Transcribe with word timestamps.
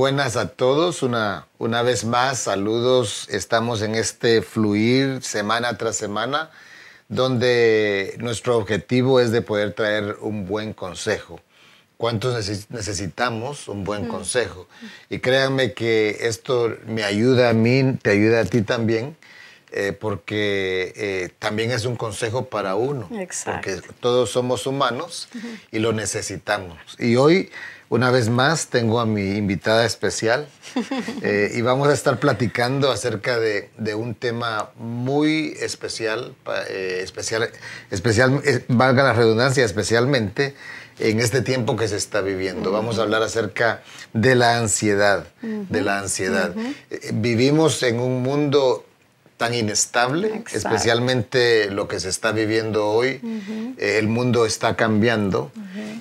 Buenas 0.00 0.38
a 0.38 0.48
todos. 0.48 1.02
Una, 1.02 1.46
una 1.58 1.82
vez 1.82 2.06
más, 2.06 2.38
saludos. 2.38 3.28
Estamos 3.28 3.82
en 3.82 3.94
este 3.94 4.40
fluir 4.40 5.22
semana 5.22 5.76
tras 5.76 5.96
semana, 5.96 6.50
donde 7.10 8.14
nuestro 8.16 8.56
objetivo 8.56 9.20
es 9.20 9.30
de 9.30 9.42
poder 9.42 9.74
traer 9.74 10.16
un 10.22 10.46
buen 10.46 10.72
consejo. 10.72 11.38
¿Cuántos 11.98 12.34
necesitamos 12.70 13.68
un 13.68 13.84
buen 13.84 14.08
consejo? 14.08 14.68
Y 15.10 15.18
créanme 15.18 15.74
que 15.74 16.16
esto 16.22 16.74
me 16.86 17.04
ayuda 17.04 17.50
a 17.50 17.52
mí, 17.52 17.98
te 18.00 18.12
ayuda 18.12 18.40
a 18.40 18.44
ti 18.46 18.62
también, 18.62 19.18
eh, 19.72 19.92
porque 19.92 20.92
eh, 20.96 21.30
también 21.38 21.70
es 21.70 21.84
un 21.84 21.96
consejo 21.96 22.46
para 22.46 22.74
uno. 22.74 23.08
Exacto. 23.18 23.70
Porque 23.70 23.92
todos 24.00 24.30
somos 24.30 24.66
humanos 24.66 25.28
y 25.70 25.78
lo 25.78 25.92
necesitamos. 25.92 26.78
Y 26.98 27.16
hoy 27.16 27.50
una 27.90 28.12
vez 28.12 28.28
más 28.28 28.68
tengo 28.68 29.00
a 29.00 29.04
mi 29.04 29.36
invitada 29.36 29.84
especial 29.84 30.46
eh, 31.22 31.50
y 31.54 31.60
vamos 31.60 31.88
a 31.88 31.92
estar 31.92 32.20
platicando 32.20 32.90
acerca 32.90 33.38
de, 33.40 33.68
un 33.96 34.14
tema 34.14 34.70
muy 34.76 35.56
especial, 35.60 36.36
eh, 36.68 37.00
especial, 37.02 37.50
especial 37.90 38.40
eh, 38.44 38.64
valga 38.68 39.02
la 39.02 39.12
redundancia, 39.12 39.64
especialmente 39.64 40.54
en 41.00 41.18
este 41.18 41.42
tiempo 41.42 41.74
que 41.76 41.88
se 41.88 41.96
está 41.96 42.20
viviendo. 42.20 42.70
Vamos 42.70 43.00
a 43.00 43.02
hablar 43.02 43.24
acerca 43.24 43.82
de 44.12 44.36
la 44.36 44.58
ansiedad, 44.58 45.26
de 45.42 45.80
la 45.82 45.98
ansiedad. 45.98 46.54
Vivimos 47.14 47.82
en 47.82 47.98
un 47.98 48.22
mundo 48.22 48.84
tan 49.40 49.54
inestable, 49.54 50.44
especialmente 50.52 51.70
lo 51.70 51.88
que 51.88 51.98
se 51.98 52.10
está 52.10 52.30
viviendo 52.30 52.86
hoy. 52.88 53.22
Eh, 53.78 53.96
el 53.98 54.06
mundo 54.06 54.44
está 54.44 54.76
cambiando 54.76 55.50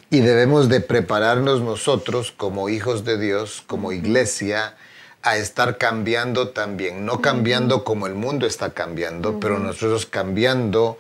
y 0.10 0.20
debemos 0.20 0.68
de 0.68 0.82
prepararnos 0.82 1.62
nosotros 1.62 2.34
como 2.36 2.68
hijos 2.68 3.06
de 3.06 3.18
Dios, 3.18 3.64
como 3.66 3.94
iglesia, 3.94 4.76
a 5.22 5.38
estar 5.38 5.78
cambiando 5.78 6.50
también, 6.50 7.06
no 7.06 7.22
cambiando 7.22 7.86
como 7.86 8.08
el 8.08 8.14
mundo 8.14 8.46
está 8.46 8.72
cambiando, 8.72 9.40
pero 9.40 9.58
nosotros 9.58 10.06
cambiando 10.06 10.98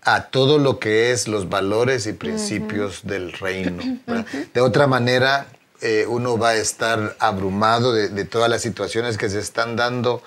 a 0.00 0.28
todo 0.28 0.56
lo 0.56 0.78
que 0.78 1.10
es 1.10 1.28
los 1.28 1.50
valores 1.50 2.06
y 2.06 2.14
principios 2.14 3.02
del 3.02 3.34
reino. 3.34 3.82
De 4.54 4.62
otra 4.62 4.86
manera, 4.86 5.46
eh, 5.82 6.06
uno 6.08 6.38
va 6.38 6.50
a 6.50 6.56
estar 6.56 7.16
abrumado 7.18 7.92
de, 7.92 8.08
de, 8.08 8.24
todas 8.24 8.48
las 8.48 8.62
situaciones 8.62 9.18
que 9.18 9.28
se 9.28 9.40
están 9.40 9.74
dando 9.74 10.22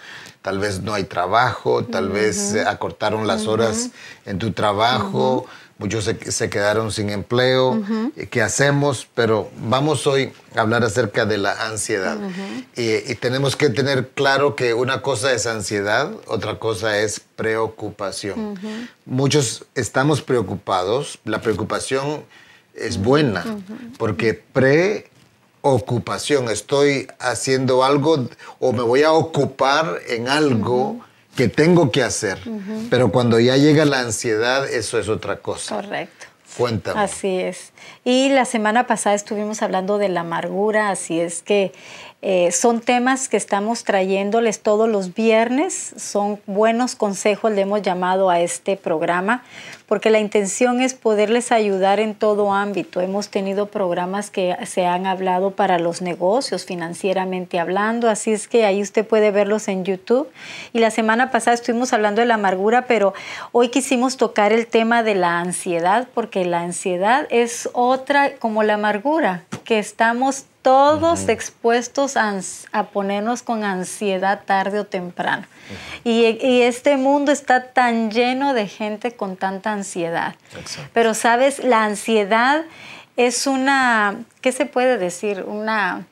tal 0.46 0.60
vez 0.60 0.84
no 0.84 0.94
hay 0.94 1.06
trabajo, 1.06 1.86
tal 1.86 2.10
vez 2.10 2.54
acortaron 2.68 3.26
las 3.26 3.48
horas 3.48 3.90
en 4.28 4.38
tu 4.38 4.52
trabajo, 4.52 5.48
muchos 5.80 6.04
se, 6.04 6.50
quedaron 6.52 6.92
sin 6.92 7.10
empleo, 7.10 7.82
¿qué 8.30 8.44
hacemos? 8.44 9.08
Pero 9.16 9.50
vamos 9.58 10.06
hoy 10.06 10.32
a 10.56 10.62
hablar 10.62 10.84
acerca 10.84 11.26
de 11.26 11.40
la 11.40 11.66
ansiedad. 11.66 12.20
Y, 12.76 13.16
tenemos 13.16 13.56
que 13.56 13.72
tener 13.72 14.10
claro 14.10 14.56
que 14.56 14.76
una 14.76 15.02
cosa 15.02 15.34
es 15.34 15.48
ansiedad, 15.48 16.12
otra 16.28 16.60
cosa 16.60 17.00
es 17.00 17.20
preocupación. 17.36 18.60
Muchos 19.04 19.66
estamos 19.74 20.22
preocupados, 20.22 21.18
la 21.26 21.42
preocupación 21.42 22.24
es 22.76 23.00
buena, 23.00 23.44
porque 23.98 24.36
pre 24.36 25.10
ocupación, 25.66 26.50
estoy 26.50 27.08
haciendo 27.20 27.84
algo 27.84 28.28
o 28.60 28.72
me 28.72 28.84
voy 28.84 29.02
a 29.02 29.12
ocupar 29.12 30.00
en 30.08 30.28
algo 30.28 31.00
que 31.36 31.48
tengo 31.48 31.92
que 31.92 32.04
hacer. 32.04 32.40
Pero 32.90 33.12
cuando 33.12 33.40
ya 33.40 33.58
llega 33.58 33.84
la 33.86 34.00
ansiedad, 34.00 34.70
eso 34.70 35.00
es 35.00 35.10
otra 35.10 35.38
cosa. 35.38 35.76
Correcto. 35.76 36.28
Cuéntame. 36.56 37.02
Así 37.02 37.40
es. 37.40 37.74
Y 38.06 38.30
la 38.30 38.46
semana 38.46 38.88
pasada 38.88 39.16
estuvimos 39.16 39.62
hablando 39.62 39.98
de 39.98 40.08
la 40.08 40.22
amargura, 40.22 40.90
así 40.90 41.20
es 41.20 41.42
que 41.42 41.74
eh, 42.22 42.52
son 42.54 42.80
temas 42.80 43.28
que 43.28 43.36
estamos 43.36 43.84
trayéndoles 43.84 44.62
todos 44.62 44.88
los 44.88 45.14
viernes, 45.14 45.94
son 45.98 46.40
buenos 46.46 46.96
consejos, 46.96 47.52
le 47.52 47.62
hemos 47.62 47.82
llamado 47.82 48.30
a 48.30 48.40
este 48.40 48.78
programa, 48.78 49.44
porque 49.88 50.10
la 50.10 50.20
intención 50.20 50.82
es 50.82 50.94
poderles 50.94 51.52
ayudar 51.52 52.00
en 52.00 52.16
todo 52.16 52.54
ámbito. 52.54 53.02
Hemos 53.02 53.30
tenido 53.30 53.68
programas 53.68 54.30
que 54.30 54.56
se 54.66 54.86
han 54.86 55.06
hablado 55.06 55.52
para 55.52 55.80
los 55.80 56.02
negocios, 56.02 56.66
financieramente 56.66 57.60
hablando, 57.60 58.10
así 58.10 58.32
es 58.32 58.48
que 58.48 58.66
ahí 58.66 58.82
usted 58.82 59.06
puede 59.06 59.32
verlos 59.32 59.68
en 59.68 59.86
YouTube. 59.86 60.30
Y 60.74 60.80
la 60.80 60.92
semana 60.92 61.32
pasada 61.32 61.56
estuvimos 61.56 61.94
hablando 61.94 62.22
de 62.22 62.28
la 62.28 62.36
amargura, 62.36 62.86
pero 62.88 63.14
hoy 63.52 63.70
quisimos 63.70 64.18
tocar 64.18 64.52
el 64.54 64.68
tema 64.68 65.04
de 65.04 65.16
la 65.16 65.40
ansiedad, 65.40 66.08
porque 66.14 66.46
la 66.46 66.62
ansiedad 66.62 67.28
es 67.30 67.70
otra 67.74 68.36
como 68.36 68.64
la 68.64 68.76
amargura, 68.76 69.44
que 69.64 69.80
estamos 69.80 70.46
todos 70.66 71.30
expuestos 71.30 72.18
a, 72.18 72.84
ponernos 72.92 73.44
con 73.44 73.64
ansiedad 73.64 74.42
tarde 74.48 74.80
o 74.80 74.84
temprano. 74.84 75.46
y, 76.04 76.62
este 76.64 76.98
mundo 76.98 77.32
está 77.32 77.72
tan 77.72 78.10
lleno 78.10 78.56
de 78.56 78.68
gente 78.68 79.12
con 79.12 79.38
tanta 79.38 79.72
ansiedad. 79.72 80.34
Pero 80.92 81.14
sabes, 81.14 81.64
la 81.64 81.84
ansiedad 81.84 82.64
es 83.16 83.46
una, 83.46 84.24
¿qué 84.42 84.52
se 84.52 84.66
puede 84.66 84.98
decir? 84.98 85.44
Una... 85.46 86.08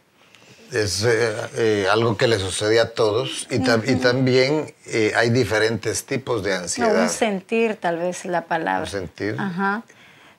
Es 0.72 1.04
eh, 1.04 1.34
eh, 1.56 1.88
algo 1.92 2.16
que 2.16 2.28
le 2.28 2.38
sucede 2.38 2.80
a 2.80 2.94
todos 2.94 3.48
y, 3.50 3.58
también 3.58 4.72
eh, 4.86 5.14
hay 5.16 5.32
diferentes 5.32 6.06
tipos 6.06 6.44
de 6.44 6.54
ansiedad. 6.54 7.02
un 7.02 7.10
sentir, 7.10 7.78
tal 7.78 7.98
vez 7.98 8.24
la 8.26 8.46
palabra. 8.46 8.82
Un 8.82 8.88
sentir. 8.88 9.36
Ajá 9.40 9.84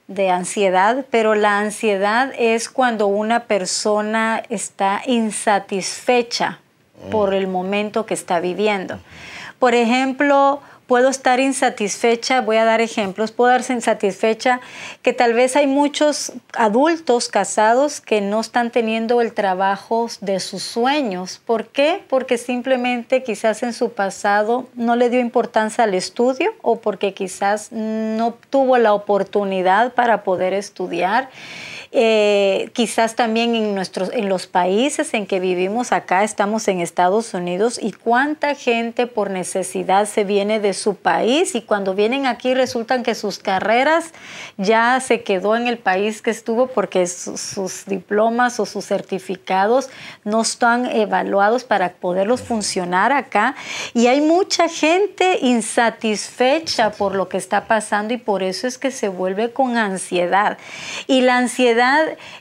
de 0.06 0.30
ansiedad, 0.30 1.06
pero 1.10 1.34
la 1.34 1.58
ansiedad 1.58 2.32
es 2.38 2.68
cuando 2.68 3.06
una 3.06 3.44
persona 3.44 4.42
está 4.50 5.02
insatisfecha 5.06 6.60
por 7.10 7.30
mm. 7.30 7.34
el 7.34 7.46
momento 7.46 8.06
que 8.06 8.14
está 8.14 8.40
viviendo. 8.40 8.98
Por 9.58 9.74
ejemplo, 9.74 10.60
puedo 10.86 11.08
estar 11.08 11.40
insatisfecha, 11.40 12.40
voy 12.40 12.56
a 12.56 12.64
dar 12.64 12.80
ejemplos, 12.80 13.32
puedo 13.32 13.50
darse 13.50 13.72
insatisfecha 13.72 14.60
que 15.02 15.12
tal 15.12 15.32
vez 15.32 15.56
hay 15.56 15.66
muchos 15.66 16.32
adultos 16.52 17.28
casados 17.28 18.00
que 18.00 18.20
no 18.20 18.40
están 18.40 18.70
teniendo 18.70 19.20
el 19.20 19.32
trabajo 19.32 20.08
de 20.20 20.40
sus 20.40 20.62
sueños. 20.62 21.40
¿Por 21.44 21.68
qué? 21.68 22.04
Porque 22.08 22.38
simplemente 22.38 23.22
quizás 23.22 23.62
en 23.62 23.72
su 23.72 23.92
pasado 23.92 24.68
no 24.74 24.96
le 24.96 25.10
dio 25.10 25.20
importancia 25.20 25.84
al 25.84 25.94
estudio 25.94 26.52
o 26.62 26.80
porque 26.80 27.14
quizás 27.14 27.72
no 27.72 28.34
tuvo 28.50 28.76
la 28.78 28.92
oportunidad 28.92 29.94
para 29.94 30.22
poder 30.22 30.52
estudiar 30.52 31.30
eh, 31.96 32.70
quizás 32.72 33.14
también 33.14 33.54
en, 33.54 33.72
nuestros, 33.72 34.10
en 34.12 34.28
los 34.28 34.48
países 34.48 35.14
en 35.14 35.26
que 35.26 35.38
vivimos 35.38 35.92
acá, 35.92 36.24
estamos 36.24 36.66
en 36.66 36.80
Estados 36.80 37.34
Unidos, 37.34 37.78
y 37.80 37.92
cuánta 37.92 38.56
gente 38.56 39.06
por 39.06 39.30
necesidad 39.30 40.06
se 40.06 40.24
viene 40.24 40.58
de 40.58 40.74
su 40.74 40.96
país 40.96 41.54
y 41.54 41.62
cuando 41.62 41.94
vienen 41.94 42.26
aquí 42.26 42.52
resultan 42.52 43.04
que 43.04 43.14
sus 43.14 43.38
carreras 43.38 44.10
ya 44.56 44.98
se 44.98 45.22
quedó 45.22 45.54
en 45.54 45.68
el 45.68 45.78
país 45.78 46.20
que 46.20 46.30
estuvo 46.30 46.66
porque 46.66 47.06
sus 47.06 47.84
diplomas 47.86 48.58
o 48.58 48.66
sus 48.66 48.84
certificados 48.84 49.88
no 50.24 50.42
están 50.42 50.86
evaluados 50.86 51.62
para 51.62 51.92
poderlos 51.92 52.42
funcionar 52.42 53.12
acá. 53.12 53.54
Y 53.92 54.08
hay 54.08 54.20
mucha 54.20 54.68
gente 54.68 55.38
insatisfecha 55.42 56.90
por 56.90 57.14
lo 57.14 57.28
que 57.28 57.36
está 57.36 57.66
pasando 57.66 58.14
y 58.14 58.16
por 58.16 58.42
eso 58.42 58.66
es 58.66 58.78
que 58.78 58.90
se 58.90 59.08
vuelve 59.08 59.52
con 59.52 59.76
ansiedad. 59.76 60.58
Y 61.06 61.20
la 61.20 61.38
ansiedad 61.38 61.83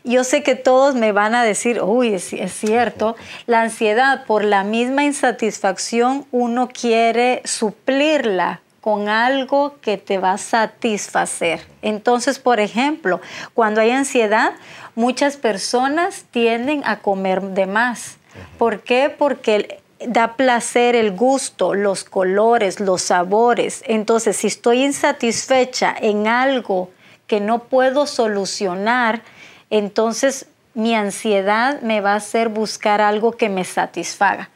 yo 0.03 0.23
sé 0.23 0.43
que 0.43 0.55
todos 0.55 0.95
me 0.95 1.11
van 1.11 1.35
a 1.35 1.43
decir, 1.43 1.81
uy, 1.81 2.13
es, 2.13 2.33
es 2.33 2.53
cierto, 2.53 3.15
la 3.45 3.61
ansiedad 3.61 4.25
por 4.25 4.43
la 4.43 4.63
misma 4.63 5.03
insatisfacción 5.03 6.25
uno 6.31 6.69
quiere 6.69 7.41
suplirla 7.45 8.61
con 8.83 9.07
algo 9.07 9.75
que 9.79 9.97
te 9.97 10.17
va 10.17 10.33
a 10.33 10.37
satisfacer. 10.37 11.61
Entonces, 11.81 12.37
por 12.37 12.59
ejemplo, 12.59 13.21
cuando 13.53 13.79
hay 13.79 13.91
ansiedad, 13.91 14.51
muchas 14.93 15.37
personas 15.37 16.25
tienden 16.31 16.83
a 16.85 16.99
comer 16.99 17.41
de 17.41 17.65
más. 17.65 18.17
¿Por 18.57 18.81
qué? 18.81 19.09
Porque 19.09 19.79
da 20.05 20.35
placer 20.35 20.97
el 20.97 21.11
gusto, 21.11 21.73
los 21.73 22.03
colores, 22.03 22.81
los 22.81 23.03
sabores. 23.03 23.83
Entonces, 23.87 24.35
si 24.35 24.47
estoy 24.47 24.83
insatisfecha 24.83 25.95
en 25.97 26.27
algo 26.27 26.89
que 27.33 27.39
no 27.39 27.63
puedo 27.63 28.05
solucionar, 28.05 29.23
entonces 29.71 30.45
mi 30.75 30.93
ansiedad 30.93 31.81
me 31.81 31.99
va 31.99 32.13
a 32.13 32.17
hacer 32.17 32.49
buscar 32.49 33.01
algo 33.01 33.31
que 33.31 33.49
me 33.49 33.63
satisfaga. 33.63 34.51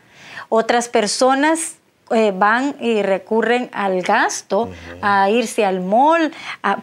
Otras 0.48 0.88
personas 0.88 1.78
eh, 2.12 2.32
van 2.36 2.76
y 2.80 3.02
recurren 3.02 3.72
al 3.74 4.04
gasto, 4.04 4.70
a 5.02 5.28
irse 5.32 5.66
al 5.66 5.82
mall. 5.82 6.32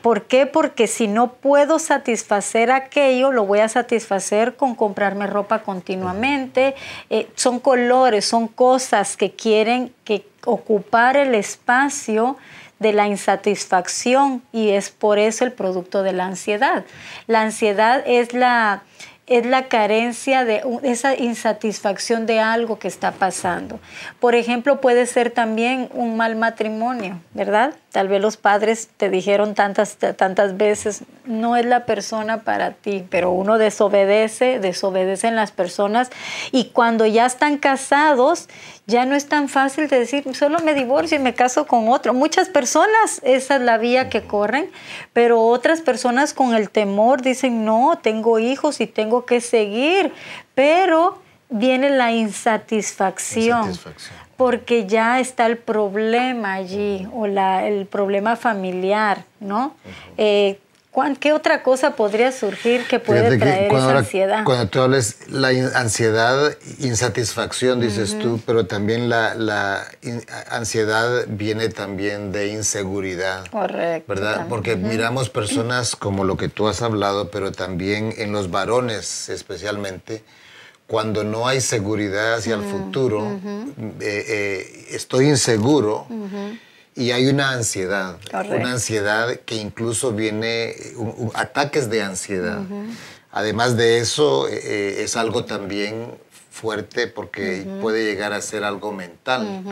¿Por 0.02 0.24
qué? 0.24 0.46
Porque 0.46 0.88
si 0.88 1.06
no 1.06 1.34
puedo 1.34 1.78
satisfacer 1.78 2.72
aquello, 2.72 3.30
lo 3.30 3.46
voy 3.46 3.60
a 3.60 3.68
satisfacer 3.68 4.56
con 4.56 4.74
comprarme 4.74 5.28
ropa 5.28 5.60
continuamente. 5.60 6.74
Eh, 7.08 7.28
son 7.36 7.60
colores, 7.60 8.24
son 8.24 8.48
cosas 8.48 9.16
que 9.16 9.30
quieren 9.30 9.94
que 10.02 10.26
ocupar 10.44 11.16
el 11.16 11.36
espacio 11.36 12.36
de 12.78 12.92
la 12.92 13.06
insatisfacción 13.06 14.42
y 14.52 14.70
es 14.70 14.90
por 14.90 15.18
eso 15.18 15.44
el 15.44 15.52
producto 15.52 16.02
de 16.02 16.12
la 16.12 16.26
ansiedad. 16.26 16.84
La 17.26 17.42
ansiedad 17.42 18.02
es 18.06 18.34
la 18.34 18.82
es 19.26 19.46
la 19.46 19.68
carencia 19.68 20.44
de 20.44 20.62
esa 20.82 21.16
insatisfacción 21.16 22.26
de 22.26 22.40
algo 22.40 22.78
que 22.78 22.88
está 22.88 23.12
pasando. 23.12 23.80
Por 24.20 24.34
ejemplo, 24.34 24.80
puede 24.80 25.06
ser 25.06 25.30
también 25.30 25.88
un 25.94 26.16
mal 26.16 26.36
matrimonio, 26.36 27.20
¿verdad? 27.32 27.74
Tal 27.90 28.08
vez 28.08 28.20
los 28.20 28.36
padres 28.36 28.90
te 28.96 29.08
dijeron 29.08 29.54
tantas, 29.54 29.96
tantas 29.96 30.56
veces, 30.56 31.04
no 31.24 31.56
es 31.56 31.64
la 31.64 31.86
persona 31.86 32.42
para 32.42 32.72
ti, 32.72 33.06
pero 33.08 33.30
uno 33.30 33.56
desobedece, 33.56 34.58
desobedecen 34.58 35.36
las 35.36 35.52
personas 35.52 36.10
y 36.52 36.66
cuando 36.66 37.06
ya 37.06 37.24
están 37.24 37.56
casados, 37.56 38.48
ya 38.86 39.06
no 39.06 39.14
es 39.14 39.28
tan 39.28 39.48
fácil 39.48 39.88
de 39.88 40.00
decir, 40.00 40.24
solo 40.34 40.58
me 40.58 40.74
divorcio 40.74 41.16
y 41.16 41.20
me 41.20 41.34
caso 41.34 41.66
con 41.66 41.88
otro. 41.88 42.12
Muchas 42.12 42.48
personas, 42.50 43.20
esa 43.22 43.56
es 43.56 43.62
la 43.62 43.78
vía 43.78 44.10
que 44.10 44.22
corren, 44.22 44.70
pero 45.14 45.40
otras 45.42 45.80
personas 45.80 46.34
con 46.34 46.54
el 46.54 46.68
temor 46.68 47.22
dicen, 47.22 47.64
no, 47.64 47.98
tengo 48.02 48.38
hijos 48.38 48.80
y 48.82 48.86
tengo 48.86 49.13
que 49.22 49.40
seguir, 49.40 50.12
pero 50.54 51.18
viene 51.48 51.90
la 51.90 52.12
insatisfacción. 52.12 53.72
Porque 54.36 54.86
ya 54.86 55.20
está 55.20 55.46
el 55.46 55.58
problema 55.58 56.54
allí 56.54 57.06
o 57.12 57.28
la, 57.28 57.68
el 57.68 57.86
problema 57.86 58.34
familiar, 58.34 59.24
¿no? 59.38 59.76
¿Qué 61.18 61.32
otra 61.32 61.64
cosa 61.64 61.96
podría 61.96 62.30
surgir 62.30 62.86
que 62.86 63.00
puede 63.00 63.36
traer 63.36 63.72
esa 63.72 63.98
ansiedad? 63.98 64.44
Cuando 64.44 64.68
tú 64.68 64.80
hablas 64.80 65.16
la 65.28 65.48
ansiedad, 65.74 66.56
insatisfacción, 66.78 67.80
dices 67.80 68.16
tú, 68.20 68.40
pero 68.46 68.66
también 68.66 69.08
la, 69.08 69.86
ansiedad 70.50 71.24
viene 71.26 71.68
también 71.68 72.30
de 72.30 72.48
inseguridad. 72.48 73.44
Correcto. 73.50 74.14
¿Verdad? 74.14 74.46
Porque 74.48 74.76
miramos 74.76 75.30
personas 75.30 75.96
como 75.96 76.24
lo 76.24 76.36
que 76.36 76.48
tú 76.48 76.68
has 76.68 76.80
hablado, 76.80 77.28
pero 77.28 77.50
también 77.50 78.14
en 78.16 78.30
los 78.30 78.52
varones 78.52 79.28
especialmente, 79.28 80.22
cuando 80.86 81.24
no 81.24 81.48
hay 81.48 81.60
seguridad 81.60 82.34
hacia 82.34 82.54
el 82.54 82.62
futuro, 82.62 83.40
eh, 84.00 84.24
eh, 84.28 84.86
estoy 84.90 85.28
inseguro 85.28 86.06
y 86.96 87.10
hay 87.10 87.26
una 87.26 87.50
ansiedad, 87.50 88.18
una 88.32 88.72
ansiedad 88.72 89.40
que 89.44 89.56
incluso 89.56 90.12
viene, 90.12 90.74
ataques 91.34 91.90
de 91.90 92.02
ansiedad. 92.02 92.62
Además 93.32 93.76
de 93.76 93.98
eso, 93.98 94.48
eh, 94.48 94.60
eh, 94.62 94.96
es 95.02 95.16
algo 95.16 95.44
también 95.44 96.16
fuerte 96.52 97.08
porque 97.08 97.66
puede 97.80 98.04
llegar 98.04 98.32
a 98.32 98.40
ser 98.40 98.62
algo 98.62 98.92
mental, 98.92 99.64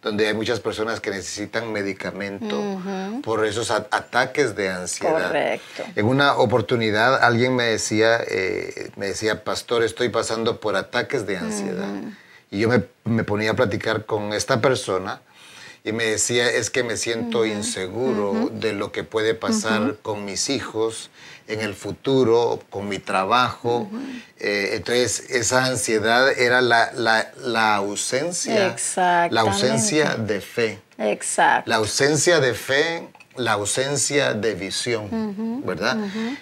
donde 0.00 0.26
hay 0.26 0.32
muchas 0.32 0.58
personas 0.58 0.98
que 1.00 1.10
necesitan 1.10 1.70
medicamento 1.70 2.80
por 3.22 3.44
esos 3.44 3.70
ataques 3.70 4.56
de 4.56 4.70
ansiedad. 4.70 5.26
Correcto. 5.26 5.82
En 5.96 6.06
una 6.06 6.36
oportunidad 6.36 7.22
alguien 7.22 7.54
me 7.54 7.64
decía, 7.64 8.20
eh, 8.26 8.90
me 8.96 9.08
decía, 9.08 9.44
pastor, 9.44 9.84
estoy 9.84 10.08
pasando 10.08 10.60
por 10.60 10.76
ataques 10.76 11.26
de 11.26 11.36
ansiedad. 11.36 11.92
Y 12.50 12.60
yo 12.60 12.70
me, 12.70 12.84
me 13.04 13.22
ponía 13.22 13.50
a 13.50 13.54
platicar 13.54 14.06
con 14.06 14.32
esta 14.32 14.62
persona 14.62 15.20
y 15.82 15.92
me 15.92 16.04
decía, 16.04 16.50
es 16.50 16.68
que 16.70 16.82
me 16.82 16.96
siento 16.96 17.46
inseguro 17.46 18.50
de 18.52 18.74
lo 18.74 18.92
que 18.92 19.02
puede 19.02 19.34
pasar 19.34 19.96
con 20.02 20.26
mis 20.26 20.50
hijos 20.50 21.10
en 21.48 21.60
el 21.60 21.74
futuro, 21.74 22.60
con 22.68 22.88
mi 22.88 22.98
trabajo. 22.98 23.88
Eh, 24.38 24.72
entonces, 24.74 25.30
esa 25.30 25.64
ansiedad 25.64 26.38
era 26.38 26.60
la, 26.60 26.92
la, 26.92 27.74
ausencia, 27.76 28.76
la 28.96 29.40
ausencia 29.40 30.16
de 30.16 30.40
fe. 30.42 30.78
Exacto. 30.98 31.70
La 31.70 31.76
ausencia 31.76 32.40
de 32.40 32.52
fe, 32.52 33.08
la 33.36 33.52
ausencia 33.52 34.34
de 34.34 34.54
visión, 34.54 35.62
¿verdad? 35.64 35.96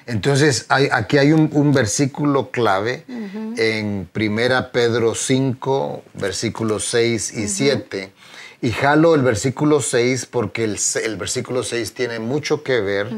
Entonces, 0.07 0.67
hay, 0.69 0.89
aquí 0.91 1.17
hay 1.17 1.31
un, 1.31 1.73
versículo 1.73 2.51
clave 2.51 3.05
en 3.57 4.09
1 4.13 4.73
Pedro 4.73 5.15
5, 5.15 6.03
versículos 6.15 6.87
6 6.87 7.35
y 7.35 7.47
7 7.47 8.13
y 8.61 8.73
jalo 8.73 9.15
el 9.15 9.23
versículo 9.23 9.81
6 9.81 10.27
porque 10.27 10.65
el, 10.65 10.79
el 11.05 11.17
versículo 11.17 11.63
6 11.63 11.95
tiene 11.95 12.19
mucho 12.19 12.63
que 12.63 12.81
ver 12.81 13.09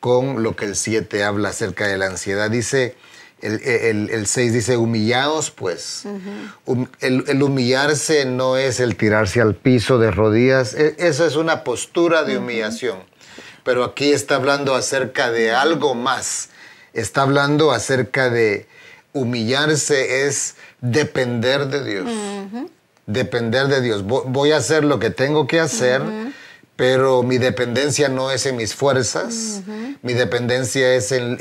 con 0.00 0.42
lo 0.42 0.54
que 0.54 0.66
el 0.66 0.76
7 0.76 1.24
habla 1.24 1.48
acerca 1.48 1.88
de 1.88 1.98
la 1.98 2.06
ansiedad. 2.06 2.50
Dice, 2.50 2.94
el, 3.40 4.10
el, 4.10 4.26
6 4.26 4.52
dice, 4.52 4.76
humillaos 4.76 5.50
pues. 5.50 6.04
el, 7.00 7.42
humillarse 7.42 8.24
no 8.24 8.56
es 8.56 8.78
el 8.78 8.96
tirarse 8.96 9.40
al 9.40 9.54
piso 9.54 9.98
de 9.98 10.10
rodillas, 10.10 10.74
e, 10.74 10.94
esa 10.98 11.26
es 11.26 11.34
una 11.34 11.64
postura 11.64 12.22
de 12.22 12.38
humillación. 12.38 12.98
Pero 13.64 13.84
aquí 13.84 14.12
está 14.12 14.36
hablando 14.36 14.74
acerca 14.74 15.30
de 15.30 15.52
algo 15.52 15.94
más. 15.94 16.50
Está 16.94 17.22
hablando 17.22 17.72
acerca 17.72 18.30
de 18.30 18.66
humillarse 19.12 20.26
es 20.26 20.54
depender 20.80 21.66
de 21.66 21.84
Dios 21.84 22.08
depender 23.08 23.66
de 23.66 23.80
Dios. 23.80 24.04
Voy 24.04 24.52
a 24.52 24.58
hacer 24.58 24.84
lo 24.84 25.00
que 25.00 25.10
tengo 25.10 25.46
que 25.48 25.58
hacer, 25.58 26.02
pero 26.76 27.24
mi 27.24 27.38
dependencia 27.38 28.08
no 28.08 28.30
es 28.30 28.46
en 28.46 28.56
mis 28.56 28.74
fuerzas, 28.74 29.62
mi 30.02 30.12
dependencia 30.12 30.94
es 30.94 31.10
en, 31.10 31.38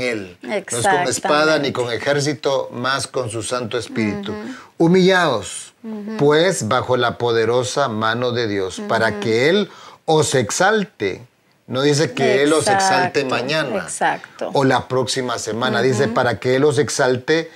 Él. 0.00 0.36
No 0.42 0.52
es 0.52 0.64
con 0.66 1.02
espada 1.08 1.58
ni 1.58 1.72
con 1.72 1.90
ejército, 1.92 2.68
más 2.72 3.06
con 3.06 3.30
su 3.30 3.42
Santo 3.42 3.78
Espíritu. 3.78 4.34
Humillaos, 4.76 5.74
pues, 6.18 6.68
bajo 6.68 6.96
la 6.96 7.16
poderosa 7.16 7.88
mano 7.88 8.32
de 8.32 8.48
Dios, 8.48 8.82
para 8.88 9.20
que 9.20 9.48
Él 9.48 9.70
os 10.04 10.34
exalte. 10.34 11.22
No 11.68 11.82
dice 11.82 12.12
que 12.12 12.42
Él 12.42 12.52
os 12.52 12.68
exalte 12.68 13.24
mañana 13.24 13.86
o 14.52 14.64
la 14.64 14.86
próxima 14.88 15.38
semana, 15.38 15.82
dice 15.82 16.08
para 16.08 16.38
que 16.38 16.56
Él 16.56 16.64
os 16.64 16.78
exalte 16.78 17.50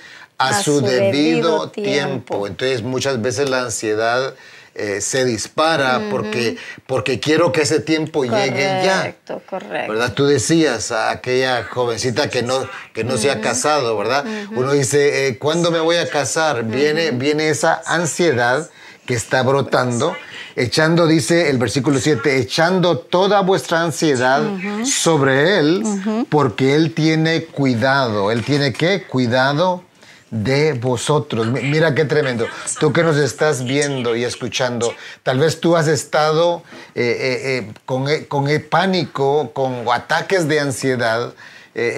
a, 0.49 0.63
su, 0.63 0.81
debido, 0.81 1.69
tiempo. 1.69 2.47
Entonces 2.47 2.83
muchas 2.83 3.21
veces 3.21 3.49
la 3.49 3.63
ansiedad 3.63 4.33
eh, 4.73 5.01
se 5.01 5.25
dispara 5.25 6.07
porque, 6.09 6.57
porque 6.87 7.19
quiero 7.19 7.51
que 7.51 7.63
ese 7.63 7.81
tiempo 7.81 8.23
llegue 8.23 8.81
ya. 8.85 8.99
Correcto, 8.99 9.41
correcto. 9.49 9.91
¿Verdad? 9.91 10.13
Tú 10.13 10.25
decías 10.25 10.93
a 10.93 11.11
aquella 11.11 11.65
jovencita 11.65 12.29
que 12.29 12.41
no, 12.41 12.69
que 12.93 13.03
no 13.03 13.17
se 13.17 13.31
ha 13.31 13.41
casado, 13.41 13.97
¿verdad? 13.97 14.23
Uno 14.51 14.71
dice, 14.71 15.27
eh, 15.27 15.37
¿cuándo 15.37 15.71
me 15.71 15.81
voy 15.81 15.97
a 15.97 16.07
casar? 16.09 16.63
Viene, 16.63 17.11
viene 17.11 17.49
esa 17.49 17.81
ansiedad 17.85 18.69
que 19.05 19.13
está 19.13 19.43
brotando, 19.43 20.15
echando, 20.55 21.05
dice 21.05 21.49
el 21.49 21.57
versículo 21.57 21.99
7, 21.99 22.37
echando 22.37 22.97
toda 22.97 23.41
vuestra 23.41 23.81
ansiedad 23.81 24.41
sobre 24.85 25.59
Él, 25.59 25.83
porque 26.29 26.75
Él 26.75 26.93
tiene 26.93 27.43
cuidado. 27.43 28.31
¿Él 28.31 28.45
tiene 28.45 28.71
qué? 28.71 29.03
Cuidado 29.03 29.83
de 30.31 30.73
vosotros. 30.73 31.47
Mira 31.47 31.93
qué 31.93 32.05
tremendo. 32.05 32.47
Tú 32.79 32.91
que 32.91 33.03
nos 33.03 33.17
estás 33.17 33.63
viendo 33.65 34.15
y 34.15 34.23
escuchando, 34.23 34.93
tal 35.23 35.39
vez 35.39 35.59
tú 35.59 35.75
has 35.75 35.87
estado 35.87 36.63
eh, 36.95 37.01
eh, 37.03 37.57
eh, 37.57 37.73
con, 37.85 38.07
con 38.25 38.47
pánico, 38.69 39.51
con 39.53 39.85
ataques 39.93 40.47
de 40.47 40.59
ansiedad. 40.59 41.33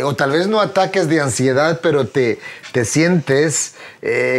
o 0.03 0.13
tal 0.15 0.31
vez 0.31 0.47
no 0.47 0.59
ataques 0.59 1.07
de 1.09 1.21
ansiedad, 1.21 1.79
pero 1.81 2.07
te, 2.07 2.39
te 2.73 2.85
sientes 2.85 3.75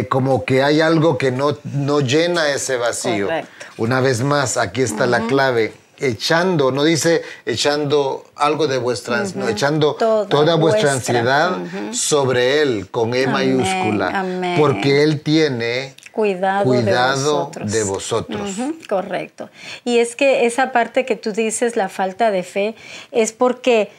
como 0.09 0.45
que 0.45 0.61
hay 0.61 0.81
algo 0.81 1.17
que 1.17 1.31
no, 1.31 1.57
no 1.63 2.01
llena 2.01 2.49
ese 2.49 2.77
vacío. 2.77 3.29
Una 3.77 3.99
vez 4.01 4.21
más, 4.21 4.57
aquí 4.57 4.81
está 4.81 5.07
la 5.07 5.27
clave 5.27 5.73
echando, 5.99 6.71
no 6.71 6.83
dice 6.83 7.21
echando 7.45 8.25
algo 8.35 8.67
de 8.67 8.77
vuestra, 8.77 9.23
no, 9.35 9.47
echando 9.47 9.95
toda, 9.95 10.55
vuestra, 10.55 10.91
ansiedad 10.91 11.57
sobre 11.91 12.61
Él 12.61 12.89
con 12.89 13.13
E 13.13 13.27
mayúscula, 13.27 14.25
porque 14.57 15.03
Él 15.03 15.21
tiene 15.21 15.95
cuidado, 16.11 17.51
de 17.65 17.83
vosotros. 17.83 18.51
correcto. 18.87 19.49
Y 19.83 19.99
es 19.99 20.15
que 20.15 20.45
esa 20.45 20.71
parte 20.71 21.05
que 21.05 21.15
tú 21.15 21.33
dices, 21.33 21.75
la 21.75 21.89
falta 21.89 22.31
de 22.31 22.43
fe, 22.43 22.75
es 23.11 23.33
porque 23.33 23.89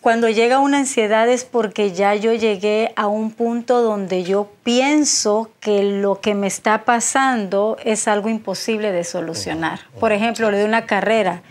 cuando 0.00 0.30
llega 0.30 0.60
una 0.60 0.78
ansiedad 0.78 1.28
es 1.28 1.44
porque 1.44 1.92
ya 1.92 2.14
yo 2.14 2.32
llegué 2.32 2.92
a 2.96 3.06
un 3.06 3.30
punto 3.30 3.82
donde 3.82 4.24
yo 4.24 4.48
pienso 4.64 5.50
que 5.60 5.82
lo 5.82 6.20
que 6.20 6.34
me 6.34 6.46
está 6.46 6.84
pasando 6.84 7.76
es 7.84 8.08
algo 8.08 8.30
imposible 8.30 8.92
de 8.92 9.04
solucionar. 9.04 9.80
Por 9.98 10.12
ejemplo, 10.12 10.50
de 10.50 10.64
una 10.64 10.86
carrera, 10.86 11.42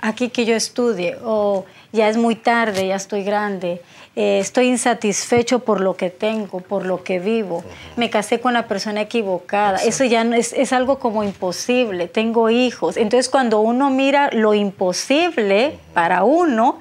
aquí 0.00 0.28
que 0.28 0.44
yo 0.44 0.54
estudie, 0.54 1.16
o 1.24 1.64
ya 1.92 2.08
es 2.08 2.16
muy 2.16 2.36
tarde, 2.36 2.86
ya 2.86 2.94
estoy 2.94 3.24
grande, 3.24 3.82
eh, 4.14 4.38
estoy 4.38 4.68
insatisfecho 4.68 5.60
por 5.60 5.80
lo 5.80 5.96
que 5.96 6.08
tengo, 6.08 6.60
por 6.60 6.86
lo 6.86 7.02
que 7.02 7.18
vivo, 7.18 7.64
me 7.96 8.08
casé 8.08 8.38
con 8.38 8.54
la 8.54 8.68
persona 8.68 9.00
equivocada, 9.00 9.78
eso 9.78 10.04
ya 10.04 10.22
no 10.22 10.36
es, 10.36 10.52
es 10.52 10.72
algo 10.72 11.00
como 11.00 11.24
imposible, 11.24 12.06
tengo 12.06 12.50
hijos. 12.50 12.96
Entonces 12.96 13.28
cuando 13.28 13.58
uno 13.58 13.90
mira 13.90 14.30
lo 14.32 14.54
imposible 14.54 15.78
para 15.92 16.22
uno, 16.22 16.78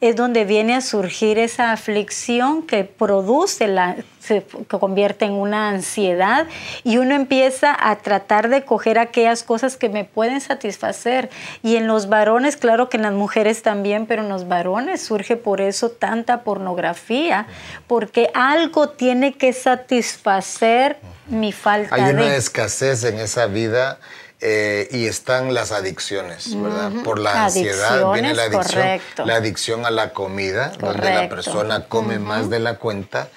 es 0.00 0.16
donde 0.16 0.44
viene 0.44 0.74
a 0.74 0.80
surgir 0.80 1.38
esa 1.38 1.72
aflicción 1.72 2.62
que 2.62 2.84
produce 2.84 3.66
la 3.66 3.96
se 4.28 4.44
convierte 4.68 5.24
en 5.24 5.32
una 5.32 5.70
ansiedad 5.70 6.46
y 6.84 6.98
uno 6.98 7.14
empieza 7.14 7.74
a 7.78 7.96
tratar 7.96 8.50
de 8.50 8.62
coger 8.62 8.98
aquellas 8.98 9.42
cosas 9.42 9.76
que 9.76 9.88
me 9.88 10.04
pueden 10.04 10.40
satisfacer. 10.42 11.30
Y 11.62 11.76
en 11.76 11.86
los 11.86 12.08
varones, 12.08 12.58
claro 12.58 12.90
que 12.90 12.98
en 12.98 13.04
las 13.04 13.14
mujeres 13.14 13.62
también, 13.62 14.06
pero 14.06 14.22
en 14.22 14.28
los 14.28 14.46
varones 14.46 15.00
surge 15.00 15.36
por 15.36 15.62
eso 15.62 15.90
tanta 15.90 16.42
pornografía, 16.42 17.46
porque 17.86 18.30
algo 18.34 18.90
tiene 18.90 19.32
que 19.32 19.54
satisfacer 19.54 20.98
mi 21.28 21.52
falta 21.52 21.94
Hay 21.94 22.12
una 22.12 22.26
de... 22.26 22.36
escasez 22.36 23.04
en 23.04 23.18
esa 23.18 23.46
vida 23.46 23.98
eh, 24.40 24.88
y 24.92 25.06
están 25.06 25.52
las 25.54 25.72
adicciones, 25.72 26.60
¿verdad? 26.60 26.92
Por 27.04 27.18
la 27.18 27.44
ansiedad 27.46 28.12
viene 28.12 28.34
la 28.34 28.44
adicción, 28.44 28.82
correcto. 28.82 29.24
la 29.26 29.34
adicción 29.36 29.86
a 29.86 29.90
la 29.90 30.12
comida, 30.12 30.68
donde 30.78 30.86
la 30.86 30.92
Correcto. 31.28 31.34
persona 31.34 31.84
come 31.88 32.18
más 32.18 32.48
de 32.50 32.58
la 32.60 32.74
cuenta. 32.78 33.28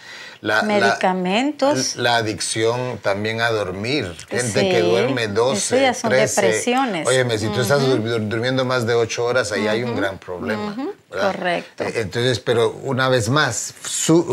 La, 0.42 0.56
la- 0.58 0.64
Medicamentos. 0.64 1.96
La, 1.98 2.16
adicción 2.18 2.98
también 3.04 3.42
a 3.42 3.50
dormir. 3.52 4.16
Gente 4.28 4.60
Sí, 4.62 4.70
que 4.70 4.82
duerme 4.82 5.26
eso 5.26 5.34
12, 5.34 5.82
ya 5.82 5.94
son 5.94 6.10
13. 6.10 6.42
depresiones. 6.42 7.08
Óyeme, 7.08 7.38
si 7.38 7.48
tú 7.50 7.62
estás 7.62 7.82
dur- 7.82 8.28
durmiendo 8.28 8.66
más 8.66 8.88
de 8.88 8.96
8 8.96 9.24
horas, 9.24 9.52
ahí 9.52 9.68
hay 9.68 9.84
un 9.84 9.96
gran 9.96 10.18
problema. 10.18 10.76
Correcto. 11.10 11.84
Eh, 11.84 11.94
Entonces, 11.98 12.40
pero 12.40 12.72
una 12.84 13.08
vez 13.08 13.30
más, 13.30 13.74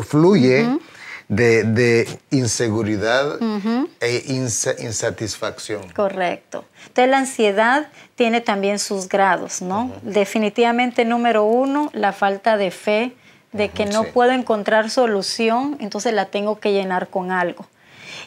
fluye 0.06 0.66
de, 1.28 1.62
de 1.64 2.08
inseguridad 2.30 3.38
e 4.00 4.25
insa- 4.28 4.75
insatisfacción. 4.78 5.88
Correcto. 5.90 6.64
Entonces 6.87 7.11
la 7.11 7.18
ansiedad 7.18 7.88
tiene 8.16 8.40
también 8.40 8.78
sus 8.78 9.08
grados, 9.08 9.61
¿no? 9.61 9.92
Definitivamente 10.02 11.04
número 11.04 11.44
uno, 11.44 11.90
la 11.92 12.12
falta 12.12 12.56
de 12.56 12.70
fe, 12.70 13.12
de 13.52 13.68
que 13.70 13.87
no 13.87 14.04
sí. 14.04 14.11
puedo 14.12 14.32
encontrar 14.32 14.90
solución, 14.90 15.76
entonces 15.80 16.12
la 16.14 16.26
tengo 16.26 16.61
que 16.61 16.73
llenar 16.73 17.08
con 17.08 17.30
algo. 17.30 17.66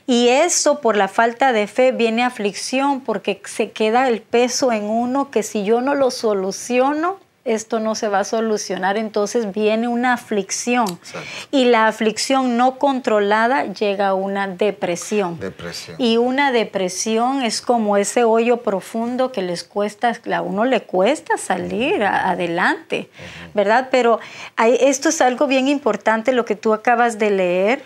Y 0.07 0.29
eso 0.29 0.79
por 0.79 0.95
la 0.95 1.07
falta 1.07 1.53
de 1.53 1.67
fe 1.67 1.91
viene 1.91 2.23
aflicción, 2.23 3.01
porque 3.01 3.41
se 3.45 3.71
queda 3.71 4.07
el 4.07 4.21
peso 4.21 4.71
en 4.71 4.85
uno 4.85 5.29
que 5.29 5.43
si 5.43 5.63
yo 5.63 5.81
no 5.81 5.95
lo 5.95 6.11
soluciono, 6.11 7.19
esto 7.43 7.79
no 7.79 7.95
se 7.95 8.07
va 8.07 8.19
a 8.19 8.23
solucionar, 8.23 8.97
entonces 8.97 9.51
viene 9.51 9.87
una 9.87 10.13
aflicción. 10.13 10.85
Exacto. 10.87 11.27
Y 11.51 11.65
la 11.65 11.87
aflicción 11.87 12.55
no 12.57 12.77
controlada 12.77 13.65
llega 13.65 14.09
a 14.09 14.13
una 14.13 14.47
depresión. 14.47 15.39
Depresión. 15.39 15.95
Y 15.99 16.17
una 16.17 16.51
depresión 16.51 17.41
es 17.41 17.61
como 17.61 17.97
ese 17.97 18.23
hoyo 18.23 18.57
profundo 18.57 19.31
que 19.31 19.41
les 19.41 19.63
cuesta, 19.63 20.13
a 20.33 20.41
uno 20.41 20.65
le 20.65 20.81
cuesta 20.81 21.37
salir 21.37 22.03
a- 22.03 22.29
adelante, 22.29 23.09
¿verdad? 23.53 23.87
Pero 23.91 24.19
hay- 24.55 24.77
esto 24.79 25.09
es 25.09 25.19
algo 25.21 25.47
bien 25.47 25.67
importante 25.67 26.31
lo 26.33 26.45
que 26.45 26.55
tú 26.55 26.73
acabas 26.73 27.17
de 27.17 27.31
leer, 27.31 27.83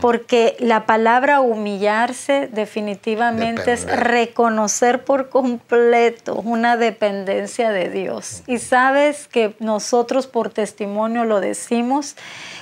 porque 0.00 0.56
la 0.60 0.86
palabra 0.86 1.40
humillarse 1.40 2.48
definitivamente 2.52 3.72
es 3.72 3.84
reconocer 3.84 5.04
por 5.04 5.28
completo 5.28 6.36
una 6.36 6.76
dependencia 6.76 7.70
de 7.70 7.88
Dios. 7.90 8.42
Y 8.46 8.58
sabes 8.58 9.26
que 9.28 9.54
nosotros 9.58 10.26
por 10.26 10.50
testimonio 10.50 11.24
lo 11.24 11.40
decimos, 11.40 12.16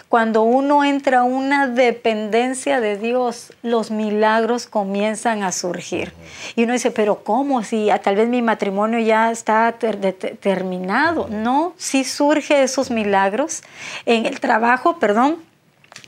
cuando 0.09 0.43
uno 0.43 0.85
entra 0.85 1.21
a 1.21 1.25
una 1.25 1.67
dependencia 1.67 2.81
de 2.81 2.97
Dios, 2.97 3.53
los 3.63 3.91
milagros 3.91 4.67
comienzan 4.67 5.43
a 5.43 5.51
surgir. 5.51 6.13
Y 6.55 6.63
uno 6.63 6.75
dice, 6.75 6.93
pero 6.93 7.25
¿cómo? 7.25 7.63
Si 7.65 7.91
tal 8.05 8.15
vez 8.15 8.29
mi 8.29 8.41
matrimonio 8.41 9.01
ya 9.01 9.33
está 9.33 9.73
ter- 9.73 9.99
terminado. 10.41 11.27
No, 11.29 11.75
sí 11.77 12.05
surge 12.05 12.63
esos 12.63 12.91
milagros. 12.91 13.63
En 14.07 14.27
el 14.27 14.39
trabajo, 14.39 14.99
perdón, 15.01 15.39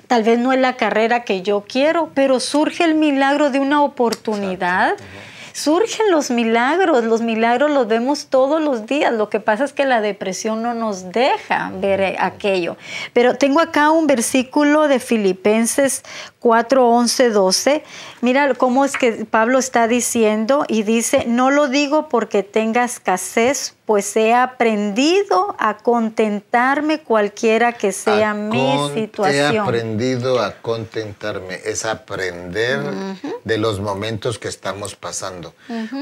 Tal 0.09 0.23
vez 0.23 0.39
no 0.39 0.53
es 0.53 0.59
la 0.59 0.77
carrera 0.77 1.23
que 1.23 1.43
yo 1.43 1.65
quiero, 1.69 2.11
pero 2.15 2.41
surge 2.41 2.83
el 2.83 2.95
milagro 2.95 3.51
de 3.51 3.61
una 3.61 3.83
oportunidad. 3.83 4.97
Surgen 5.53 6.11
los 6.11 6.31
milagros, 6.31 7.05
los 7.05 7.21
milagros 7.21 7.71
los 7.71 7.89
vemos 7.89 8.29
todos 8.29 8.63
los 8.63 8.87
días. 8.87 9.13
Lo 9.13 9.29
que 9.29 9.41
pasa 9.41 9.65
es 9.65 9.73
que 9.73 9.85
la 9.85 10.01
depresión 10.01 10.63
no 10.63 10.73
nos 10.73 11.11
deja 11.11 11.73
ver 11.75 12.17
aquello. 12.21 12.77
Pero 13.13 13.35
tengo 13.35 13.61
acá 13.61 13.91
un 13.91 14.07
versículo 14.07 14.89
de 14.89 14.99
Filipenses 14.99 16.05
4, 16.39 16.89
11, 16.89 17.31
12. 17.31 17.85
Mira 18.21 18.53
cómo 18.55 18.85
es 18.85 18.97
que 18.97 19.25
Pablo 19.25 19.59
está 19.59 19.87
diciendo 19.89 20.65
y 20.69 20.83
dice, 20.83 21.25
no 21.27 21.51
lo 21.51 21.69
digo 21.69 22.09
porque 22.09 22.43
tenga 22.43 22.85
escasez, 22.85 23.75
pues 23.87 24.17
he 24.17 24.35
aprendido 24.35 25.55
a 25.59 25.77
contentarme 25.79 27.01
cualquiera 27.01 27.73
que 27.73 27.93
sea 27.93 28.31
A 28.31 28.35
mi 28.35 28.59
con- 28.77 28.91
He 28.99 29.01
situación. 29.01 29.59
aprendido 29.59 30.41
a 30.43 30.55
contentarme, 30.61 31.61
es 31.65 31.85
aprender 31.85 32.81
de 33.45 33.59
los 33.59 33.81
momentos 33.81 34.39
que 34.39 34.49
estamos 34.49 34.95
pasando. 34.97 35.55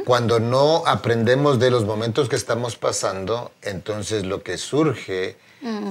Cuando 0.04 0.40
no 0.40 0.84
aprendemos 0.86 1.58
de 1.58 1.70
los 1.70 1.84
momentos 1.84 2.28
que 2.28 2.36
estamos 2.36 2.76
pasando, 2.76 3.52
entonces 3.62 4.24
lo 4.24 4.42
que 4.42 4.58
surge 4.58 5.36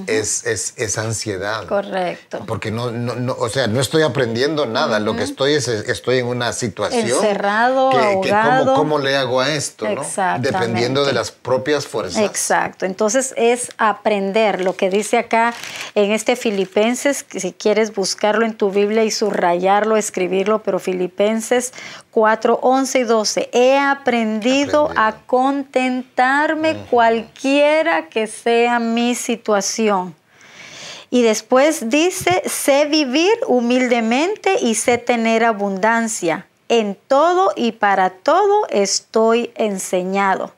es, 0.07 0.45
es, 0.45 0.73
es 0.77 0.97
ansiedad. 0.97 1.65
Correcto. 1.67 2.43
Porque 2.47 2.71
no, 2.71 2.91
no, 2.91 3.15
no, 3.15 3.35
o 3.39 3.49
sea, 3.49 3.67
no 3.67 3.81
estoy 3.81 4.03
aprendiendo 4.03 4.65
nada. 4.65 4.99
Lo 4.99 5.15
que 5.15 5.23
estoy 5.23 5.53
es, 5.53 5.67
es- 5.67 5.87
estoy 5.89 6.19
en 6.19 6.27
una 6.27 6.53
situación. 6.53 7.03
Encerrado, 7.09 7.89
que, 7.91 7.97
que 7.97 8.29
¿cómo, 8.29 8.41
ahogado. 8.41 8.73
cómo 8.75 8.99
le 8.99 9.15
hago 9.15 9.41
a 9.41 9.49
esto? 9.53 9.85
¿no? 9.85 10.01
Exactamente. 10.01 10.51
Dependiendo 10.51 11.05
de 11.05 11.13
las 11.13 11.31
propias 11.31 11.87
fuerzas. 11.87 12.21
Exacto. 12.23 12.85
Entonces 12.85 13.33
es 13.37 13.69
aprender 13.77 14.61
lo 14.63 14.75
que 14.75 14.89
dice 14.89 15.17
acá 15.17 15.53
en 15.95 16.11
este 16.11 16.35
Filipenses, 16.35 17.23
que 17.23 17.39
si 17.39 17.53
quieres 17.53 17.93
buscarlo 17.93 18.45
en 18.45 18.53
tu 18.55 18.71
Biblia 18.71 19.03
y 19.03 19.11
subrayarlo, 19.11 19.97
escribirlo, 19.97 20.61
pero 20.63 20.79
Filipenses 20.79 21.73
4, 22.15 22.59
11 22.61 22.99
y 22.99 23.03
12. 23.03 23.49
He 23.51 23.77
aprendido, 23.77 24.85
Aprendido. 24.85 25.03
a 25.03 25.17
contentarme 25.25 26.77
cualquiera 26.89 28.07
que 28.07 28.25
sea 28.27 28.79
mi 28.79 29.15
situación. 29.15 30.15
Y 31.09 31.23
después 31.23 31.89
dice, 31.89 32.41
sé 32.45 32.85
vivir 32.85 33.33
humildemente 33.47 34.59
y 34.61 34.75
sé 34.75 34.97
tener 34.97 35.43
abundancia. 35.43 36.47
En 36.69 36.95
todo 36.95 37.51
y 37.53 37.73
para 37.73 38.11
todo 38.11 38.65
estoy 38.69 39.51
enseñado. 39.55 40.53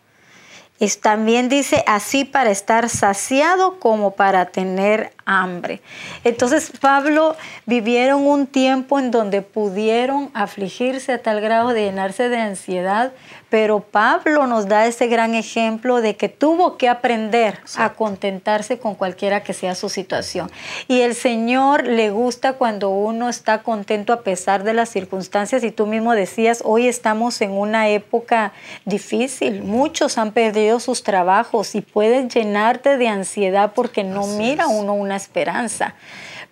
Y 0.77 0.87
también 0.89 1.49
dice 1.49 1.83
así 1.87 2.23
para 2.23 2.51
estar 2.51 2.87
saciado 2.87 3.79
como 3.79 4.11
para 4.11 4.45
tener 4.45 5.11
hambre. 5.27 5.81
Entonces 6.23 6.71
Pablo 6.79 7.35
vivieron 7.65 8.25
un 8.25 8.47
tiempo 8.47 8.97
en 8.97 9.11
donde 9.11 9.41
pudieron 9.41 10.31
afligirse 10.33 11.11
a 11.11 11.21
tal 11.21 11.41
grado 11.41 11.69
de 11.69 11.83
llenarse 11.83 12.29
de 12.29 12.37
ansiedad, 12.37 13.11
pero 13.49 13.81
Pablo 13.81 14.47
nos 14.47 14.67
da 14.67 14.87
ese 14.87 15.07
gran 15.07 15.35
ejemplo 15.35 16.01
de 16.01 16.15
que 16.15 16.29
tuvo 16.29 16.77
que 16.77 16.89
aprender 16.89 17.59
a 17.75 17.93
contentarse 17.93 18.79
con 18.79 18.95
cualquiera 18.95 19.43
que 19.43 19.53
sea 19.53 19.75
su 19.75 19.89
situación. 19.89 20.49
Y 20.87 21.01
el 21.01 21.13
Señor 21.13 21.85
le 21.85 22.09
gusta 22.09 22.53
cuando 22.53 22.89
uno 22.89 23.29
está 23.29 23.63
contento 23.63 24.13
a 24.13 24.21
pesar 24.21 24.63
de 24.63 24.73
las 24.73 24.89
circunstancias 24.89 25.63
y 25.63 25.71
tú 25.71 25.87
mismo 25.87 26.13
decías, 26.13 26.61
hoy 26.65 26.87
estamos 26.87 27.41
en 27.41 27.51
una 27.51 27.89
época 27.89 28.53
difícil, 28.85 29.61
muchos 29.63 30.17
han 30.17 30.31
perdido 30.31 30.79
sus 30.79 31.03
trabajos 31.03 31.75
y 31.75 31.81
puedes 31.81 32.33
llenarte 32.33 32.97
de 32.97 33.07
ansiedad 33.09 33.73
porque 33.75 34.03
no 34.03 34.21
Así 34.21 34.37
mira 34.37 34.65
es. 34.65 34.69
uno 34.71 34.93
una 34.93 35.16
esperanza. 35.17 35.95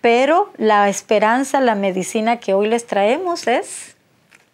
Pero 0.02 0.52
la 0.58 0.88
esperanza, 0.90 1.60
la 1.60 1.74
medicina 1.74 2.38
que 2.38 2.52
hoy 2.52 2.68
les 2.68 2.86
traemos 2.86 3.46
es 3.46 3.96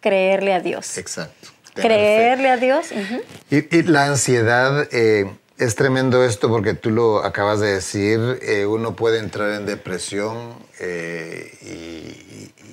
creerle 0.00 0.54
a 0.54 0.60
Dios. 0.60 0.96
Exacto. 0.98 1.48
Creerle 1.74 2.48
a 2.50 2.56
Dios. 2.56 2.90
ujú. 2.92 3.20
Y, 3.50 3.76
y 3.76 3.82
la 3.82 4.06
ansiedad, 4.06 4.86
eh, 4.92 5.26
es 5.58 5.74
tremendo 5.74 6.24
esto 6.24 6.48
porque 6.48 6.74
tú 6.74 6.90
lo 6.90 7.24
acabas 7.24 7.60
de 7.60 7.74
decir, 7.74 8.38
eh, 8.42 8.66
uno 8.66 8.96
puede 8.96 9.18
entrar 9.18 9.52
en 9.52 9.66
depresión 9.66 10.54
eh, 10.80 11.52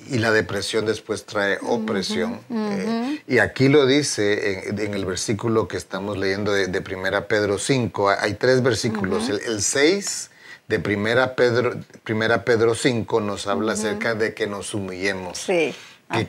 y, 0.08 0.14
y 0.14 0.18
la 0.18 0.32
depresión 0.32 0.86
después 0.86 1.24
trae 1.24 1.58
opresión. 1.62 2.40
eh, 2.50 3.22
y 3.28 3.38
aquí 3.38 3.68
lo 3.68 3.86
dice 3.86 4.68
en, 4.68 4.78
en 4.80 4.94
el 4.94 5.04
versículo 5.04 5.68
que 5.68 5.76
estamos 5.76 6.18
leyendo 6.18 6.52
de, 6.52 6.66
de 6.66 6.80
Primera 6.80 7.28
Pedro 7.28 7.58
5, 7.58 8.10
hay 8.10 8.34
tres 8.34 8.62
versículos, 8.62 9.28
el, 9.28 9.40
el 9.46 9.62
6 9.62 10.29
de 10.70 10.78
Primera 10.78 11.34
Pedro, 11.34 11.74
Primera 12.04 12.44
Pedro 12.44 12.74
5 12.76 13.20
nos 13.20 13.48
habla 13.48 13.72
acerca 13.72 14.14
de 14.14 14.34
que 14.34 14.46
nos 14.46 14.72
humillemos 14.72 15.38
Sí. 15.38 15.74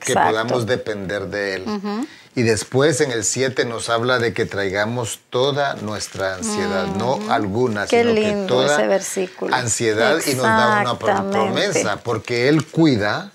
que, 0.04 0.14
podamos 0.14 0.66
depender 0.66 1.28
de 1.28 1.56
Él. 1.56 1.66
Y 2.34 2.44
después 2.44 3.02
en 3.02 3.12
el 3.12 3.24
7 3.24 3.66
nos 3.66 3.90
habla 3.90 4.18
de 4.18 4.34
que 4.34 4.46
traigamos 4.46 5.20
toda 5.30 5.76
nuestra 5.76 6.36
ansiedad, 6.36 6.88
no 6.98 7.20
alguna, 7.30 7.86
Qué 7.86 8.02
sino 8.02 8.14
lindo 8.14 8.42
que 8.44 8.48
toda 8.48 8.74
ese 8.78 8.88
versículo. 8.88 9.54
ansiedad 9.54 10.18
y 10.26 10.34
nos 10.34 10.44
da 10.44 10.82
una 10.82 10.98
promesa, 10.98 11.98
porque 12.04 12.48
Él 12.48 12.66
cuida 12.66 13.32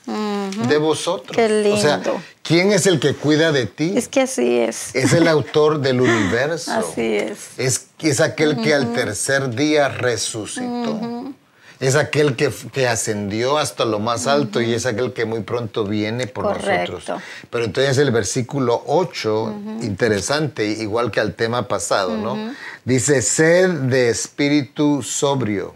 de 0.69 0.79
vosotros. 0.79 1.37
Qué 1.37 1.71
O 1.73 1.77
sea, 1.77 1.97
lindo. 1.99 2.21
¿quién 2.43 2.73
es 2.73 2.87
el 2.87 2.99
que 2.99 3.15
cuida 3.15 3.53
de 3.53 3.67
ti? 3.67 3.93
Es 3.97 4.09
que 4.09 4.23
así 4.23 4.59
es. 4.59 4.95
Es 4.95 5.13
el 5.13 5.29
autor 5.29 5.81
del 5.81 6.01
universo. 6.01 6.73
Así 6.77 7.17
es. 7.17 7.39
Es 7.59 7.86
es 8.01 8.21
aquel 8.21 8.61
que 8.61 8.75
al 8.75 8.93
tercer 8.93 9.55
día 9.55 9.89
resucitó. 9.89 11.33
Es 11.79 11.95
aquel 11.95 12.37
que, 12.37 12.51
que, 12.73 12.89
ascendió 12.89 13.59
hasta 13.59 13.85
lo 13.85 13.99
más 13.99 14.27
alto 14.27 14.63
y 14.63 14.73
es 14.73 14.87
aquel 14.87 15.13
que 15.13 15.27
muy 15.27 15.43
pronto 15.43 15.85
viene 15.85 16.27
por 16.27 16.47
nosotros. 16.47 17.05
Pero 17.51 17.65
entonces 17.65 17.99
el 17.99 18.11
versículo 18.11 18.83
8, 18.87 19.55
interesante, 19.83 20.67
igual 20.67 21.11
que 21.11 21.21
al 21.21 21.35
tema 21.35 21.69
pasado, 21.69 22.17
¿no? 22.17 22.55
Dice, 22.85 23.21
sed 23.21 23.69
de 23.69 24.09
espíritu 24.09 25.03
sobrio. 25.03 25.75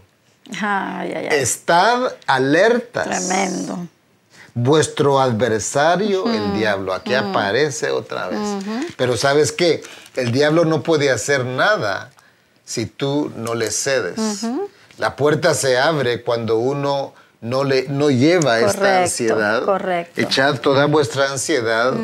Estad 1.31 2.15
alertas. 2.27 3.27
Tremendo. 3.27 3.87
Vuestro 4.55 5.21
adversario, 5.21 6.27
el 6.33 6.55
diablo, 6.55 6.93
aquí 6.93 7.15
aparece 7.15 7.91
otra 7.91 8.29
vez. 8.29 8.41
Pero 8.97 9.17
sabes 9.17 9.53
qué, 9.53 9.83
el 10.17 10.33
diablo 10.33 10.65
no 10.65 10.83
puede 10.83 11.11
hacer 11.11 11.45
nada 11.45 12.11
si 12.65 12.87
tú 12.87 13.33
no 13.37 13.55
le 13.55 13.71
cedes. 13.71 14.47
La 14.99 15.17
puerta 15.17 15.55
se 15.55 15.79
abre 15.79 16.23
cuando 16.23 16.59
uno 16.59 17.15
no, 17.41 17.65
le, 17.65 17.89
no 17.89 18.11
lleva 18.11 18.61
esta 18.61 19.03
ansiedad. 19.03 19.65
Correcto. 19.65 20.21
Echad 20.21 20.61
toda 20.61 20.87
vuestra 20.87 21.31
ansiedad 21.31 21.95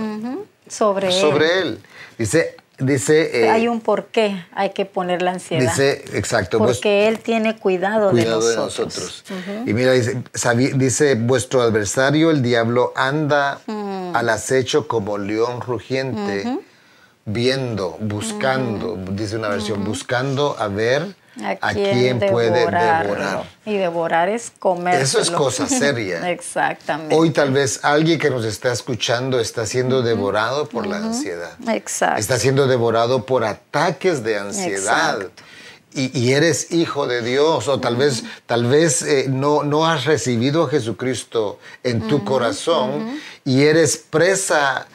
sobre, 0.68 1.12
sobre 1.12 1.60
él. 1.60 1.82
Dice, 2.18 2.55
dice 2.78 3.44
eh, 3.44 3.50
hay 3.50 3.68
un 3.68 3.80
porqué, 3.80 4.44
hay 4.52 4.70
que 4.70 4.84
poner 4.84 5.22
la 5.22 5.32
ansiedad. 5.32 5.62
Dice, 5.62 6.04
exacto. 6.12 6.58
Porque 6.58 7.08
él 7.08 7.18
tiene 7.20 7.56
cuidado, 7.56 8.12
de 8.12 8.24
nosotros. 8.24 9.24
Y 9.66 9.72
mira, 9.72 9.92
dice, 9.92 10.22
dice, 10.74 11.14
vuestro 11.14 11.62
adversario, 11.62 12.30
el 12.30 12.42
diablo, 12.42 12.92
anda 12.96 13.60
mm. 13.66 14.14
al 14.14 14.28
acecho 14.28 14.88
como 14.88 15.18
león 15.18 15.60
rugiente, 15.60 16.58
viendo, 17.24 17.96
buscando, 18.00 18.96
dice 19.10 19.36
una 19.36 19.48
versión, 19.48 19.84
buscando 19.84 20.56
a 20.58 20.68
ver 20.68 21.14
a, 21.44 21.72
quién, 21.72 22.18
puede 22.18 22.50
devorar. 22.50 23.44
Y 23.64 23.76
devorar 23.76 24.28
es 24.28 24.52
comer. 24.58 25.00
Eso 25.00 25.20
es 25.20 25.30
cosa 25.30 25.66
seria. 25.66 26.30
Exactamente. 26.30 27.14
Hoy 27.14 27.30
tal 27.30 27.52
vez 27.52 27.80
alguien 27.82 28.18
que 28.18 28.30
nos 28.30 28.44
está 28.44 28.72
escuchando 28.72 29.38
está 29.38 29.66
siendo 29.66 30.02
devorado 30.02 30.68
por 30.68 30.86
la 30.86 30.96
ansiedad. 30.96 31.52
Exacto. 31.68 32.20
Está 32.20 32.38
siendo 32.38 32.66
devorado 32.66 33.26
por 33.26 33.44
ataques 33.44 34.22
de 34.24 34.38
ansiedad. 34.38 35.28
Y, 35.92 36.32
eres 36.32 36.72
hijo 36.72 37.06
de 37.06 37.22
Dios 37.22 37.68
o 37.68 37.80
tal 37.80 37.96
vez, 37.96 38.24
tal 38.44 38.66
vez 38.66 39.00
eh, 39.00 39.26
no, 39.30 39.62
no 39.62 39.86
has 39.86 40.04
recibido 40.04 40.64
a 40.64 40.68
Jesucristo 40.68 41.58
en 41.82 42.06
tu 42.06 42.22
corazón 42.22 43.18
y 43.46 43.62
eres 43.62 43.96
presa 43.96 44.86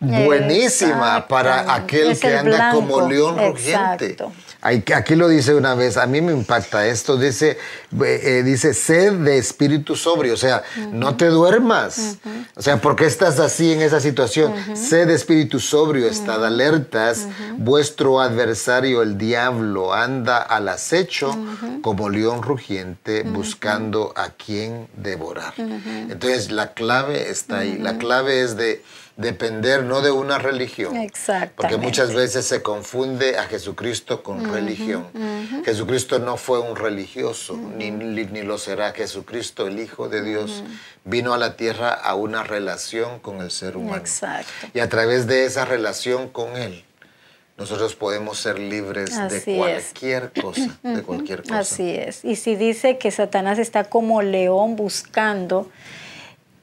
buenísima 0.00 1.26
para 1.26 1.74
aquel 1.74 2.18
que 2.18 2.36
anda 2.36 2.72
como 2.72 3.08
león 3.08 3.38
rugiente. 3.38 4.06
Exacto. 4.06 4.32
Aquí 4.60 5.14
lo 5.14 5.28
dice 5.28 5.54
una 5.54 5.76
vez, 5.76 5.96
a 5.96 6.06
mí 6.06 6.20
me 6.20 6.32
impacta 6.32 6.84
esto, 6.88 7.16
dice, 7.16 7.50
eh, 7.50 8.20
eh, 8.24 8.42
dice 8.42 8.74
sed 8.74 9.12
de 9.12 9.38
espíritu 9.38 9.94
sobrio, 9.94 10.34
o 10.34 10.36
sea, 10.36 10.64
no 10.90 11.16
te 11.16 11.26
duermas. 11.26 12.18
O 12.56 12.62
sea, 12.62 12.80
¿por 12.80 12.96
qué 12.96 13.06
estás 13.06 13.38
así 13.38 13.72
en 13.72 13.82
esa 13.82 14.00
situación? 14.00 14.52
Sed 14.74 15.06
de 15.06 15.14
espíritu 15.14 15.60
sobrio, 15.60 16.08
estad 16.08 16.44
alertas, 16.44 17.28
vuestro 17.56 18.20
adversario, 18.20 19.02
el 19.02 19.16
diablo, 19.16 19.94
anda 19.94 20.38
al 20.38 20.68
acecho 20.68 21.38
como 21.80 22.08
león 22.08 22.42
rugiente 22.42 23.22
buscando 23.22 24.12
a 24.16 24.30
quien 24.30 24.88
devorar. 24.96 25.54
Entonces, 25.56 26.50
la 26.50 26.74
clave 26.74 27.30
está 27.30 27.58
ahí, 27.60 27.78
la 27.78 27.96
clave 27.96 28.42
es 28.42 28.56
de 28.56 28.82
depender 29.18 29.82
no 29.82 30.00
de 30.00 30.12
una 30.12 30.38
religión. 30.38 30.94
Porque 31.56 31.76
muchas 31.76 32.14
veces 32.14 32.46
se 32.46 32.62
confunde 32.62 33.36
a 33.36 33.44
Jesucristo 33.44 34.22
con 34.22 34.50
religión. 34.50 35.08
Jesucristo 35.64 36.20
no 36.20 36.36
fue 36.36 36.60
un 36.60 36.76
religioso, 36.76 37.56
ni, 37.56 37.90
ni, 37.90 38.42
lo 38.42 38.56
será. 38.58 38.92
Jesucristo, 38.92 39.66
el 39.66 39.80
Hijo 39.80 40.08
de 40.08 40.22
Dios, 40.22 40.62
vino 41.04 41.34
a 41.34 41.38
la 41.38 41.56
tierra 41.56 41.92
a 41.92 42.14
una 42.14 42.44
relación 42.44 43.18
con 43.18 43.40
el 43.42 43.50
ser 43.50 43.76
humano. 43.76 44.04
Y 44.72 44.78
a 44.78 44.88
través 44.88 45.26
de 45.26 45.44
esa 45.44 45.64
relación 45.64 46.28
con 46.28 46.56
Él, 46.56 46.84
nosotros 47.58 47.96
podemos 47.96 48.38
ser 48.38 48.60
libres 48.60 49.10
de 49.28 49.56
cualquier 49.56 50.32
cosa, 50.40 50.78
de 50.84 51.02
cualquier 51.02 51.42
cosa. 51.42 51.58
Así 51.58 51.90
es. 51.90 52.24
Y 52.24 52.36
si 52.36 52.54
dice 52.54 52.98
que 52.98 53.10
Satanás 53.10 53.58
está 53.58 53.82
como 53.82 54.22
león 54.22 54.76
buscando, 54.76 55.68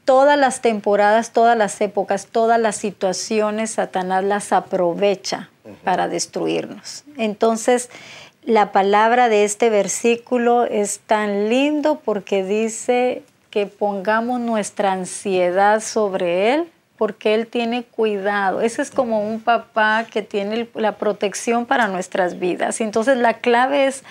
todas 0.05 0.37
las 0.37 0.61
temporadas, 0.61 1.31
todas 1.31 1.57
las 1.57 1.81
épocas, 1.81 2.27
todas 2.27 2.59
las 2.59 2.75
situaciones, 2.75 3.71
Satanás 3.71 4.23
las 4.23 4.53
aprovecha 4.53 5.49
para 5.83 6.07
destruirnos. 6.07 7.03
Entonces, 7.17 7.89
la 8.43 8.71
palabra 8.71 9.27
de 9.27 9.43
este 9.43 9.69
versículo 9.71 10.63
es 10.63 10.99
tan 10.99 11.49
lindo 11.49 11.99
porque 12.05 12.43
dice 12.43 13.23
que 13.49 13.65
pongamos 13.65 14.39
nuestra 14.39 14.91
ansiedad 14.91 15.81
sobre 15.81 16.53
Él 16.53 16.69
porque 16.97 17.33
Él 17.33 17.47
tiene 17.47 17.83
cuidado. 17.83 18.61
Ese 18.61 18.81
es 18.81 18.91
como 18.91 19.27
un 19.27 19.41
papá 19.41 20.05
que 20.09 20.21
tiene 20.21 20.69
la 20.75 20.93
protección 20.93 21.65
para 21.65 21.87
nuestras 21.87 22.39
vidas. 22.39 22.79
Entonces 22.79 23.17
la 23.17 23.35
clave 23.35 23.87
es 23.87 24.03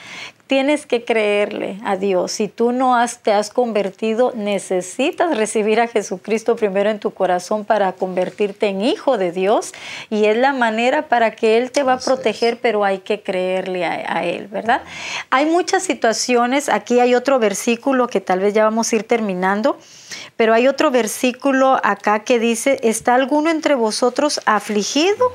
tienes 0.47 0.85
que 0.85 1.05
creerle 1.05 1.79
a 1.85 1.97
Dios. 1.97 2.33
Si 2.33 2.49
tú 2.49 2.73
no 2.73 2.97
has, 2.97 3.21
te 3.21 3.33
has 3.33 3.51
convertido, 3.51 4.33
necesitas 4.37 5.37
recibir 5.37 5.81
a 5.81 5.89
Jesucristo 5.89 6.55
primero 6.57 6.91
en 6.91 6.99
tu 6.99 7.13
corazón 7.13 7.65
para 7.65 7.93
convertirte 7.93 8.69
en 8.69 8.83
hijo 8.83 9.17
de 9.17 9.33
Dios. 9.33 9.73
Y 10.11 10.27
es 10.27 10.37
la 10.37 10.53
manera 10.53 11.09
para 11.09 11.31
que 11.31 11.57
Él 11.57 11.71
te 11.71 11.83
va 11.83 11.95
a 11.95 11.99
proteger, 11.99 12.59
pero 12.61 12.85
hay 12.85 12.99
que 12.99 13.23
creerle 13.23 13.87
a, 13.87 14.25
Él, 14.25 14.49
¿verdad? 14.49 14.83
Hay 15.31 15.47
muchas 15.47 15.83
situaciones, 15.83 16.69
aquí 16.69 17.01
hay 17.01 17.15
otro 17.15 17.39
versículo 17.39 18.07
que 18.09 18.21
tal 18.21 18.41
vez 18.41 18.53
ya 18.53 18.65
vamos 18.65 18.93
a 18.93 18.97
ir 18.97 19.05
terminando, 19.05 19.79
pero 20.37 20.53
hay 20.53 20.69
otro 20.69 20.91
versículo 20.91 21.81
acá 21.83 22.25
que 22.25 22.39
dice, 22.39 22.79
¿está 22.83 23.15
alguno 23.15 23.51
entre 23.51 23.75
vosotros 23.75 24.41
afligido? 24.45 25.33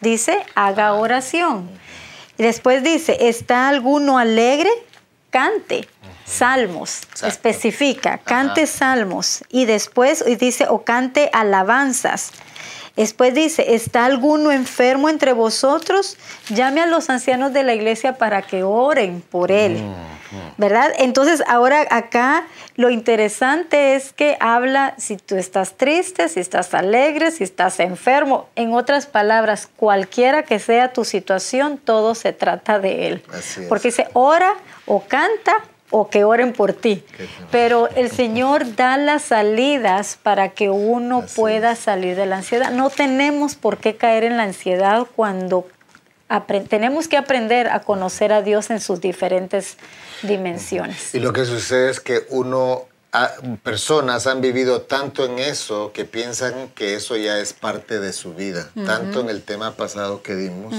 Dice, 0.00 0.38
haga 0.54 0.92
oración. 0.94 1.68
Y 2.38 2.42
después 2.42 2.82
dice, 2.82 3.28
¿está 3.28 3.68
alguno 3.68 4.18
alegre? 4.18 4.70
Cante. 5.30 5.88
Salmos, 6.24 7.02
especifica, 7.22 8.18
cante 8.18 8.66
salmos. 8.66 9.44
Y 9.50 9.66
después 9.66 10.24
dice, 10.38 10.66
o 10.68 10.82
cante 10.82 11.28
alabanzas. 11.32 12.30
Después 12.96 13.34
dice, 13.34 13.74
¿está 13.74 14.04
alguno 14.04 14.52
enfermo 14.52 15.08
entre 15.08 15.32
vosotros? 15.32 16.16
Llame 16.48 16.80
a 16.80 16.86
los 16.86 17.10
ancianos 17.10 17.52
de 17.52 17.64
la 17.64 17.74
iglesia 17.74 18.18
para 18.18 18.42
que 18.42 18.62
oren 18.62 19.20
por 19.20 19.50
él. 19.50 19.82
¿Verdad? 20.58 20.92
Entonces 20.98 21.42
ahora 21.46 21.86
acá 21.90 22.46
lo 22.76 22.90
interesante 22.90 23.94
es 23.96 24.12
que 24.12 24.36
habla 24.40 24.94
si 24.96 25.16
tú 25.16 25.36
estás 25.36 25.74
triste, 25.74 26.28
si 26.28 26.40
estás 26.40 26.74
alegre, 26.74 27.30
si 27.30 27.44
estás 27.44 27.80
enfermo. 27.80 28.48
En 28.54 28.72
otras 28.72 29.06
palabras, 29.06 29.68
cualquiera 29.76 30.44
que 30.44 30.58
sea 30.58 30.92
tu 30.92 31.04
situación, 31.04 31.78
todo 31.78 32.14
se 32.14 32.32
trata 32.32 32.78
de 32.78 33.08
Él. 33.08 33.22
Porque 33.68 33.88
dice, 33.88 34.08
ora 34.12 34.54
o 34.86 35.00
canta 35.00 35.64
o 35.96 36.10
que 36.10 36.24
oren 36.24 36.52
por 36.52 36.72
ti. 36.72 37.04
Pero 37.52 37.88
el 37.90 38.10
Señor 38.10 38.74
da 38.74 38.96
las 38.96 39.22
salidas 39.22 40.18
para 40.20 40.48
que 40.48 40.68
uno 40.68 41.24
pueda 41.36 41.76
salir 41.76 42.16
de 42.16 42.26
la 42.26 42.38
ansiedad. 42.38 42.72
No 42.72 42.90
tenemos 42.90 43.54
por 43.54 43.78
qué 43.78 43.94
caer 43.94 44.24
en 44.24 44.36
la 44.36 44.42
ansiedad 44.42 45.06
cuando 45.14 45.68
tenemos 46.68 47.06
que 47.06 47.16
aprender 47.16 47.68
a 47.68 47.82
conocer 47.82 48.32
a 48.32 48.42
Dios 48.42 48.70
en 48.70 48.80
sus 48.80 49.00
diferentes 49.00 49.76
dimensiones. 50.22 51.14
Y 51.14 51.20
lo 51.20 51.32
que 51.32 51.44
sucede 51.44 51.90
es 51.90 52.00
que 52.00 52.26
uno, 52.30 52.86
personas 53.62 54.26
han 54.26 54.40
vivido 54.40 54.80
tanto 54.80 55.24
en 55.24 55.38
eso 55.38 55.92
que 55.92 56.04
piensan 56.04 56.70
que 56.74 56.96
eso 56.96 57.16
ya 57.16 57.38
es 57.38 57.52
parte 57.52 58.00
de 58.00 58.12
su 58.12 58.34
vida, 58.34 58.68
tanto 58.84 59.20
en 59.20 59.28
el 59.28 59.42
tema 59.44 59.76
pasado 59.76 60.22
que 60.22 60.34
dimos. 60.34 60.74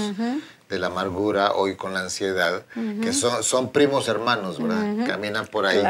De 0.68 0.78
la 0.78 0.88
amargura, 0.88 1.52
hoy 1.52 1.76
con 1.76 1.94
la 1.94 2.00
ansiedad, 2.00 2.64
que 3.02 3.12
son, 3.12 3.42
son 3.42 3.72
primos 3.72 4.08
hermanos, 4.08 4.60
¿verdad? 4.60 5.06
Caminan 5.06 5.46
por 5.46 5.66
ahí. 5.66 5.82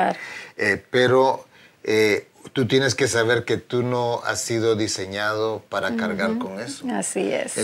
Eh, 0.57 0.83
pero 0.91 1.47
eh, 1.85 2.29
tú 2.53 2.67
tienes 2.67 2.95
que 2.95 3.09
saber 3.09 3.45
que 3.45 3.57
tú 3.57 3.83
no 3.83 4.23
has 4.25 4.41
sido 4.41 4.77
diseñado 4.77 5.63
para 5.69 5.97
cargar 5.97 6.39
con 6.39 6.61
eso. 6.61 6.85
Así 6.93 7.33
es. 7.33 7.57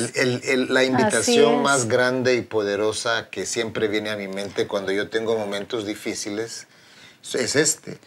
la 0.71 0.85
invitación 0.85 1.63
más 1.63 1.89
grande 1.89 2.35
y 2.35 2.43
poderosa 2.43 3.29
que 3.31 3.47
siempre 3.47 3.89
viene 3.89 4.11
a 4.11 4.17
mi 4.17 4.29
mente 4.29 4.67
cuando 4.67 4.93
yo 4.93 5.09
tengo 5.09 5.37
momentos 5.37 5.87
difíciles 5.87 6.67
es 7.23 7.57
este. 7.57 7.99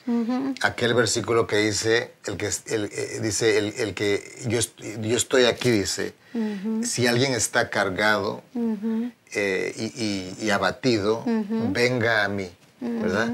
Aquel 0.61 0.93
versículo 0.93 1.47
que 1.47 1.57
dice, 1.57 2.11
el 2.25 2.37
que, 2.37 2.49
el, 2.67 2.85
eh, 2.85 3.19
dice 3.21 3.57
el, 3.57 3.93
que 3.93 4.43
yo, 4.47 4.59
yo, 5.01 5.17
estoy 5.17 5.45
aquí, 5.45 5.71
dice, 5.71 6.13
si 6.83 7.07
alguien 7.07 7.33
está 7.33 7.69
cargado 7.69 8.43
eh, 9.33 10.33
y, 10.39 10.49
abatido, 10.49 11.23
venga 11.71 12.23
a 12.23 12.29
mí, 12.29 12.49
¿verdad? 12.79 13.31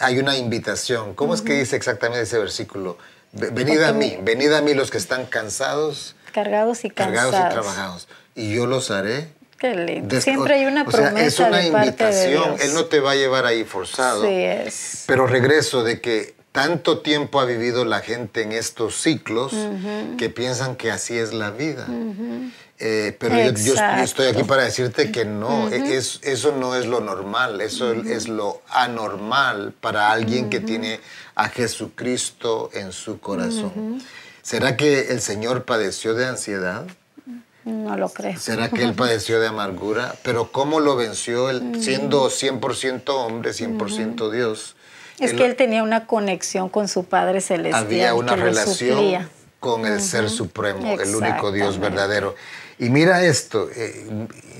hay 0.00 0.18
una 0.18 0.36
invitación. 0.36 1.14
¿Cómo 1.14 1.34
es 1.34 1.42
que 1.42 1.54
dice 1.54 1.76
exactamente 1.76 2.22
ese 2.22 2.38
versículo? 2.38 2.98
Venid 3.32 3.82
a 3.82 3.92
mí, 3.92 4.16
venid 4.22 4.52
a 4.52 4.62
mí 4.62 4.74
los 4.74 4.90
que 4.90 4.98
están 4.98 5.26
cansados. 5.26 6.14
Cargados 6.32 6.84
y 6.84 6.90
cansados. 6.90 7.32
Cargados 7.32 7.50
y 7.50 7.54
trabajados. 7.54 8.08
Y 8.34 8.54
yo 8.54 8.66
los 8.66 8.90
haré 8.90 9.28
Qué 9.64 9.74
lindo. 9.74 10.14
Des- 10.14 10.24
Siempre 10.24 10.56
hay 10.56 10.66
una 10.66 10.82
o 10.82 10.90
sea, 10.90 11.04
promesa 11.08 11.26
es 11.26 11.38
una 11.38 11.58
de 11.58 11.70
parte 11.70 12.04
de 12.04 12.10
invitación. 12.34 12.56
Él 12.60 12.74
no 12.74 12.84
te 12.84 13.00
va 13.00 13.12
a 13.12 13.14
llevar 13.14 13.46
ahí 13.46 13.64
forzado. 13.64 14.22
Sí 14.22 14.28
es. 14.30 15.04
Pero 15.06 15.26
regreso 15.26 15.82
de 15.82 16.02
que 16.02 16.34
tanto 16.52 16.98
tiempo 16.98 17.40
ha 17.40 17.46
vivido 17.46 17.86
la 17.86 18.00
gente 18.00 18.42
en 18.42 18.52
estos 18.52 19.00
ciclos 19.00 19.54
que 20.18 20.28
piensan 20.28 20.76
que 20.76 20.90
así 20.90 21.16
es 21.16 21.32
la 21.32 21.50
vida. 21.50 21.86
Eh, 22.78 23.16
pero 23.18 23.36
yo, 23.52 23.74
estoy 24.02 24.26
aquí 24.26 24.42
para 24.42 24.64
decirte 24.64 25.10
que 25.10 25.24
no, 25.24 25.68
e- 25.70 25.96
es- 25.96 26.20
eso 26.24 26.52
no 26.54 26.74
es 26.74 26.84
lo 26.84 27.00
normal, 27.00 27.62
eso 27.62 27.92
es 27.94 28.28
lo 28.28 28.60
anormal 28.68 29.72
para 29.80 30.10
alguien 30.12 30.50
que 30.50 30.60
tiene 30.60 31.00
a 31.36 31.48
Jesucristo 31.48 32.68
en 32.74 32.92
su 32.92 33.18
corazón. 33.18 34.02
¿Será 34.42 34.76
que 34.76 35.08
el 35.12 35.22
Señor 35.22 35.64
padeció 35.64 36.12
de 36.14 36.26
ansiedad? 36.26 36.84
No 37.64 37.96
lo 37.96 38.08
creo. 38.10 38.38
¿Será 38.38 38.68
que 38.70 38.82
él 38.82 38.94
padeció 38.96 39.40
de 39.40 39.46
amargura? 39.48 40.14
Pero 40.22 40.52
¿cómo 40.52 40.80
lo 40.80 40.96
venció 40.96 41.48
él 41.50 41.78
siendo 41.80 42.28
100% 42.28 43.08
hombre, 43.08 43.52
100% 43.52 44.30
Dios? 44.30 44.76
Es 45.18 45.30
Él- 45.32 45.36
que 45.38 45.44
él 45.46 45.56
tenía 45.56 45.82
una 45.82 46.06
conexión 46.06 46.68
con 46.68 46.88
su 46.88 47.04
Padre 47.04 47.40
Celestial. 47.40 47.84
había 47.84 48.14
una 48.14 48.34
que 48.34 48.40
relación 48.42 49.28
con 49.60 49.86
el 49.86 50.00
Ser 50.02 50.28
Supremo, 50.28 51.00
el 51.00 51.14
único 51.14 51.52
Dios 51.52 51.78
verdadero. 51.78 52.34
Y 52.78 52.90
mira 52.90 53.24
esto, 53.24 53.68
eh, 53.74 54.06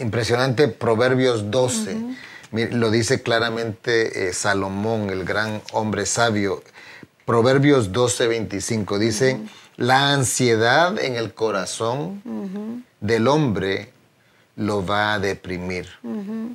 impresionante 0.00 0.68
Proverbios 0.68 1.50
12, 1.50 1.96
mi- 2.52 2.68
lo 2.68 2.90
dice 2.90 3.20
claramente 3.22 4.28
eh, 4.28 4.32
Salomón, 4.32 5.10
el 5.10 5.24
gran 5.24 5.60
hombre 5.72 6.06
sabio. 6.06 6.62
Proverbios 7.26 7.90
12, 7.92 8.28
25 8.28 8.98
dice, 8.98 9.40
la 9.76 10.12
ansiedad 10.12 10.98
en 11.00 11.16
el 11.16 11.34
corazón 11.34 12.22
del 13.04 13.28
hombre 13.28 13.92
lo 14.56 14.84
va 14.84 15.14
a 15.14 15.18
deprimir. 15.18 15.88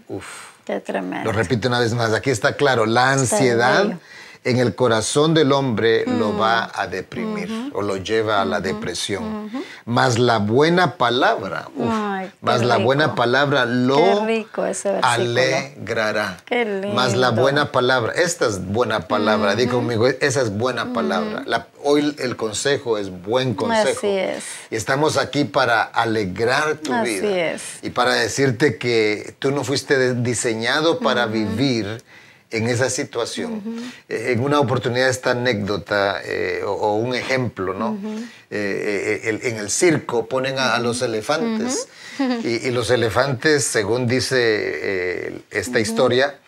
Uf. 0.08 0.26
Qué 0.66 0.80
tremendo. 0.80 1.32
Lo 1.32 1.38
repito 1.38 1.68
una 1.68 1.80
vez 1.80 1.94
más, 1.94 2.12
aquí 2.14 2.32
está 2.32 2.56
claro, 2.56 2.86
la 2.86 3.12
ansiedad. 3.12 4.00
En 4.44 4.58
el 4.58 4.74
corazón 4.74 5.34
del 5.34 5.52
hombre 5.52 6.06
lo 6.06 6.30
Mm. 6.32 6.42
va 6.42 6.72
a 6.74 6.88
deprimir 6.88 7.72
o 7.74 7.82
lo 7.82 7.98
lleva 7.98 8.42
a 8.42 8.46
la 8.46 8.62
depresión. 8.62 9.52
Más 9.86 10.18
la 10.18 10.38
buena 10.38 10.96
palabra, 10.96 11.68
uf, 11.76 11.88
Ay, 11.92 12.32
más 12.42 12.62
la 12.64 12.78
buena 12.78 13.16
palabra 13.16 13.66
lo 13.66 14.26
rico 14.26 14.64
alegrará. 15.02 16.38
Qué 16.46 16.92
Más 16.94 17.16
la 17.16 17.32
buena 17.32 17.72
palabra, 17.72 18.14
esta 18.14 18.46
es 18.48 18.66
buena 18.66 19.08
palabra, 19.08 19.56
di 19.56 19.68
conmigo, 19.68 20.08
esa 20.08 20.42
es 20.42 20.52
buena 20.52 20.94
palabra. 20.94 21.44
La- 21.46 21.68
hoy 21.84 22.16
el 22.20 22.36
consejo 22.36 22.98
es 22.98 23.10
buen 23.10 23.54
consejo. 23.56 23.90
Así 24.00 24.08
es. 24.08 24.44
Y 24.70 24.76
estamos 24.76 25.18
aquí 25.18 25.44
para 25.46 25.82
alegrar 25.84 26.76
tu 26.78 26.94
Así 26.94 27.20
vida 27.20 27.52
es. 27.54 27.62
y 27.82 27.90
para 27.90 28.14
decirte 28.14 28.78
que 28.78 29.34
tú 29.40 29.52
no 29.52 29.64
fuiste 29.64 30.14
diseñado 30.16 31.00
para 31.00 31.26
vivir 31.26 32.04
en 32.52 32.68
esa 32.68 32.90
situación. 32.90 33.62
Eh, 34.10 34.32
En 34.34 34.40
una 34.44 34.60
oportunidad 34.60 35.10
esta 35.10 35.32
anécdota 35.32 36.20
eh, 36.24 36.62
o, 36.66 36.72
o 36.72 36.96
un 36.96 37.14
ejemplo, 37.16 37.74
¿no? 37.74 37.98
Eh, 38.50 39.22
eh, 39.24 39.30
el- 39.30 39.42
en 39.46 39.58
el 39.58 39.70
circo 39.70 40.26
ponen 40.28 40.58
a, 40.58 40.74
a 40.76 40.80
los 40.80 41.02
elefantes 41.02 41.88
y, 42.44 42.68
y 42.68 42.72
los 42.72 42.90
elefantes, 42.90 43.64
según 43.66 44.08
dice 44.08 44.38
eh, 44.40 45.42
esta 45.52 45.80
historia, 45.80 46.40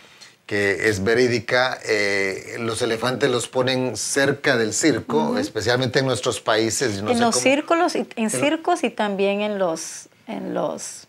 que 0.48 0.90
es 0.90 1.04
verídica, 1.04 1.80
eh, 1.86 2.56
los 2.60 2.82
elefantes 2.82 3.30
los 3.30 3.48
ponen 3.48 3.96
cerca 3.96 4.58
del 4.58 4.74
circo, 4.74 5.38
especialmente 5.38 6.00
en 6.00 6.06
nuestros 6.08 6.42
países. 6.42 7.02
no 7.02 7.12
en 7.12 7.18
sé 7.18 7.24
los 7.24 7.36
cómo- 7.36 7.44
círculos, 7.44 7.96
y- 7.96 8.08
en 8.16 8.30
circos 8.30 8.84
y 8.84 8.90
también 8.90 9.42
en 9.42 9.60
los, 9.60 10.10
en 10.28 10.54
los 10.54 11.08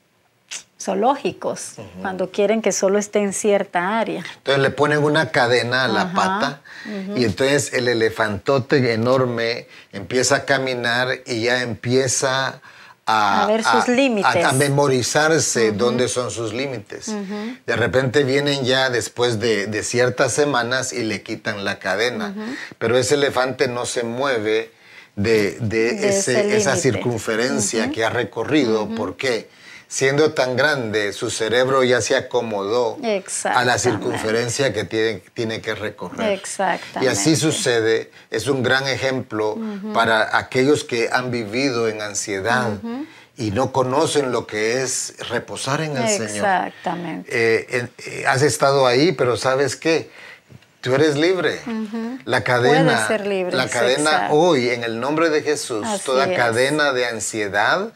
zoológicos, 0.84 1.74
cuando 2.00 2.30
quieren 2.30 2.62
que 2.62 2.72
solo 2.72 2.98
esté 2.98 3.20
en 3.20 3.32
cierta 3.32 3.98
área. 3.98 4.24
Entonces 4.36 4.62
le 4.62 4.70
ponen 4.70 5.02
una 5.02 5.30
cadena 5.30 5.84
a 5.84 5.88
la 5.88 6.02
Ajá, 6.02 6.12
pata 6.14 6.60
y 7.16 7.24
entonces 7.24 7.72
el 7.72 7.88
elefantote 7.88 8.92
enorme 8.92 9.66
empieza 9.92 10.36
a 10.36 10.44
caminar 10.44 11.08
y 11.26 11.42
ya 11.42 11.62
empieza 11.62 12.60
a, 13.04 13.42
A 13.42 13.46
ver 13.46 13.64
sus 13.64 13.88
límites. 13.88 14.44
a- 14.44 14.50
a 14.50 14.52
memorizarse 14.52 15.72
dónde 15.72 16.08
son 16.08 16.30
sus 16.30 16.52
límites. 16.52 17.06
De 17.66 17.76
repente 17.76 18.22
vienen 18.24 18.64
ya 18.64 18.90
después 18.90 19.40
de, 19.40 19.66
de 19.66 19.82
ciertas 19.82 20.32
semanas 20.32 20.92
y 20.92 21.02
le 21.02 21.22
quitan 21.22 21.64
la 21.64 21.78
cadena, 21.78 22.34
pero 22.78 22.96
ese 22.96 23.14
elefante 23.14 23.66
no 23.68 23.86
se 23.86 24.04
mueve 24.04 24.70
de, 25.16 25.58
de 25.60 25.92
De 25.94 26.08
ese- 26.08 26.40
ese 26.40 26.56
esa 26.56 26.76
circunferencia 26.76 27.90
que 27.90 28.04
ha 28.04 28.10
recorrido. 28.10 28.88
¿Por 28.94 29.16
qué? 29.16 29.48
Siendo 29.92 30.32
tan 30.32 30.56
grande, 30.56 31.12
su 31.12 31.28
cerebro 31.28 31.84
ya 31.84 32.00
se 32.00 32.16
acomodó 32.16 32.96
a 32.96 33.06
la 33.06 33.14
Exactamente. 33.14 33.78
circunferencia 33.78 34.72
que 34.72 34.84
tiene, 34.84 35.22
tiene 35.34 35.60
que 35.60 35.74
recorrer. 35.74 36.32
Exactamente. 36.32 37.04
Y 37.04 37.08
así 37.08 37.36
sucede, 37.36 38.10
es 38.30 38.46
un 38.48 38.62
gran 38.62 38.88
ejemplo 38.88 39.58
para 39.92 40.38
aquellos 40.38 40.84
que 40.84 41.10
han 41.12 41.30
vivido 41.30 41.88
en 41.88 42.00
ansiedad 42.00 42.70
y 43.36 43.50
no 43.50 43.70
conocen 43.70 44.32
lo 44.32 44.46
que 44.46 44.82
es 44.82 45.12
reposar 45.28 45.82
en 45.82 45.94
el 45.94 46.08
Señor. 46.08 46.36
Exactamente. 46.36 47.28
Eh, 47.30 47.88
eh, 47.98 48.24
has 48.26 48.40
estado 48.40 48.86
ahí, 48.86 49.12
pero 49.12 49.36
¿sabes 49.36 49.76
qué? 49.76 50.08
Tú 50.80 50.94
eres 50.94 51.16
libre. 51.16 51.60
La 52.24 52.42
cadena, 52.42 53.06
ser 53.06 53.26
libre, 53.26 53.54
la 53.54 53.68
cadena 53.68 54.10
exacto. 54.10 54.34
hoy, 54.36 54.70
en 54.70 54.84
el 54.84 54.98
nombre 54.98 55.28
de 55.28 55.42
Jesús, 55.42 55.86
Así 55.86 56.04
toda 56.04 56.24
es. 56.24 56.36
cadena 56.36 56.92
de 56.94 57.06
ansiedad, 57.06 57.92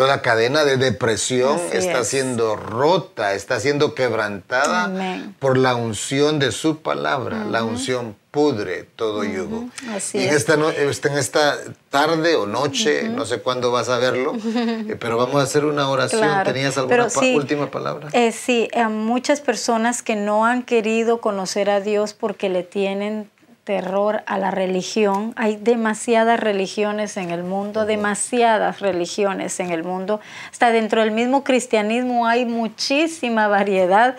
toda 0.00 0.22
cadena 0.22 0.64
de 0.64 0.78
depresión 0.78 1.56
Así 1.68 1.76
está 1.76 1.98
es. 2.00 2.08
siendo 2.08 2.56
rota, 2.56 3.34
está 3.34 3.60
siendo 3.60 3.94
quebrantada 3.94 4.84
Amén. 4.84 5.36
por 5.38 5.58
la 5.58 5.74
unción 5.74 6.38
de 6.38 6.52
su 6.52 6.78
palabra. 6.78 7.44
La 7.44 7.64
unción 7.64 8.16
pudre 8.30 8.84
todo 8.96 9.24
yugo. 9.24 9.68
Así 9.94 10.16
y 10.16 10.22
en 10.22 10.30
es. 10.30 10.36
esta, 10.36 10.56
no- 10.56 10.70
este, 10.70 11.08
en 11.08 11.18
esta 11.18 11.58
tarde 11.90 12.34
o 12.36 12.46
noche, 12.46 13.10
no 13.10 13.26
sé 13.26 13.40
cuándo 13.42 13.70
vas 13.72 13.90
a 13.90 13.98
verlo, 13.98 14.32
eh, 14.46 14.96
pero 14.98 15.18
vamos 15.18 15.36
a 15.36 15.42
hacer 15.42 15.66
una 15.66 15.90
oración. 15.90 16.22
Claro, 16.22 16.50
¿Tenías 16.50 16.78
alguna 16.78 16.96
pero 16.96 17.04
pa- 17.12 17.20
sí, 17.20 17.34
última 17.36 17.70
palabra? 17.70 18.08
eh, 18.14 18.32
sí, 18.32 18.70
a 18.74 18.88
muchas 18.88 19.42
personas 19.42 20.00
que 20.02 20.16
no 20.16 20.46
han 20.46 20.62
querido 20.62 21.20
conocer 21.20 21.68
a 21.68 21.80
Dios 21.82 22.14
porque 22.14 22.48
le 22.48 22.62
tienen 22.62 23.30
terror 23.70 24.24
a 24.26 24.36
la 24.36 24.50
religión. 24.50 25.32
Hay 25.36 25.54
demasiadas 25.54 26.40
religiones 26.40 27.16
en 27.16 27.30
el 27.30 27.44
mundo, 27.44 27.86
demasiadas 27.86 28.80
religiones 28.80 29.60
en 29.60 29.70
el 29.70 29.84
mundo. 29.84 30.18
Hasta 30.50 30.72
dentro 30.72 31.02
del 31.02 31.12
mismo 31.12 31.44
cristianismo 31.44 32.26
hay 32.26 32.46
muchísima 32.46 33.46
variedad. 33.46 34.16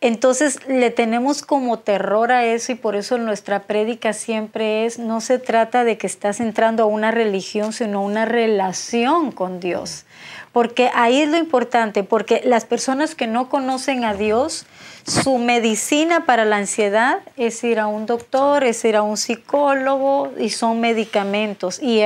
Entonces 0.00 0.60
le 0.68 0.90
tenemos 0.90 1.42
como 1.42 1.80
terror 1.80 2.30
a 2.30 2.44
eso 2.44 2.70
y 2.70 2.76
por 2.76 2.94
eso 2.94 3.18
nuestra 3.18 3.62
prédica 3.64 4.12
siempre 4.12 4.86
es, 4.86 5.00
no 5.00 5.20
se 5.20 5.40
trata 5.40 5.82
de 5.82 5.98
que 5.98 6.06
estás 6.06 6.38
entrando 6.38 6.84
a 6.84 6.86
una 6.86 7.10
religión, 7.10 7.72
sino 7.72 8.04
una 8.04 8.24
relación 8.24 9.32
con 9.32 9.58
Dios. 9.58 10.04
Porque 10.52 10.90
ahí 10.94 11.22
es 11.22 11.28
lo 11.28 11.36
importante, 11.36 12.04
porque 12.04 12.42
las 12.44 12.64
personas 12.64 13.16
que 13.16 13.26
no 13.26 13.48
conocen 13.48 14.04
a 14.04 14.14
Dios, 14.14 14.66
su 15.04 15.38
medicina 15.38 16.26
para 16.26 16.44
la 16.44 16.56
ansiedad 16.58 17.18
es 17.36 17.62
ir 17.64 17.80
a 17.80 17.88
un 17.88 18.06
doctor, 18.06 18.62
es 18.62 18.84
ir 18.84 18.94
a 18.94 19.02
un 19.02 19.16
psicólogo 19.16 20.32
y 20.38 20.50
son 20.50 20.80
medicamentos. 20.80 21.82
Y 21.82 22.02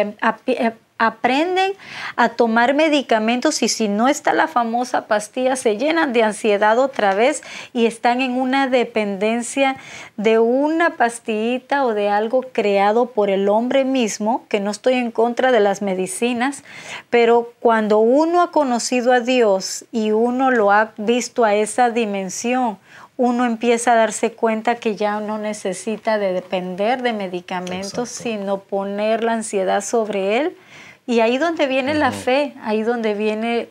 aprenden 1.06 1.72
a 2.14 2.28
tomar 2.30 2.74
medicamentos 2.74 3.62
y 3.62 3.68
si 3.68 3.88
no 3.88 4.08
está 4.08 4.32
la 4.32 4.46
famosa 4.46 5.06
pastilla, 5.08 5.56
se 5.56 5.76
llenan 5.76 6.12
de 6.12 6.22
ansiedad 6.22 6.78
otra 6.78 7.14
vez 7.14 7.42
y 7.72 7.86
están 7.86 8.20
en 8.20 8.40
una 8.40 8.68
dependencia 8.68 9.76
de 10.16 10.38
una 10.38 10.96
pastillita 10.96 11.84
o 11.84 11.92
de 11.92 12.08
algo 12.08 12.42
creado 12.52 13.06
por 13.06 13.30
el 13.30 13.48
hombre 13.48 13.84
mismo, 13.84 14.44
que 14.48 14.60
no 14.60 14.70
estoy 14.70 14.94
en 14.94 15.10
contra 15.10 15.50
de 15.50 15.60
las 15.60 15.82
medicinas, 15.82 16.62
pero 17.10 17.52
cuando 17.58 17.98
uno 17.98 18.40
ha 18.40 18.52
conocido 18.52 19.12
a 19.12 19.20
Dios 19.20 19.84
y 19.90 20.12
uno 20.12 20.52
lo 20.52 20.70
ha 20.70 20.92
visto 20.96 21.44
a 21.44 21.54
esa 21.54 21.90
dimensión, 21.90 22.78
uno 23.16 23.44
empieza 23.44 23.92
a 23.92 23.96
darse 23.96 24.32
cuenta 24.32 24.76
que 24.76 24.96
ya 24.96 25.20
no 25.20 25.38
necesita 25.38 26.18
de 26.18 26.32
depender 26.32 27.02
de 27.02 27.12
medicamentos, 27.12 28.08
sino 28.08 28.60
poner 28.60 29.22
la 29.22 29.34
ansiedad 29.34 29.82
sobre 29.82 30.38
él. 30.38 30.56
Y 31.06 31.20
ahí 31.20 31.38
donde 31.38 31.66
viene 31.66 31.94
la 31.94 32.12
fe, 32.12 32.54
ahí 32.62 32.82
donde 32.82 33.14
viene 33.14 33.68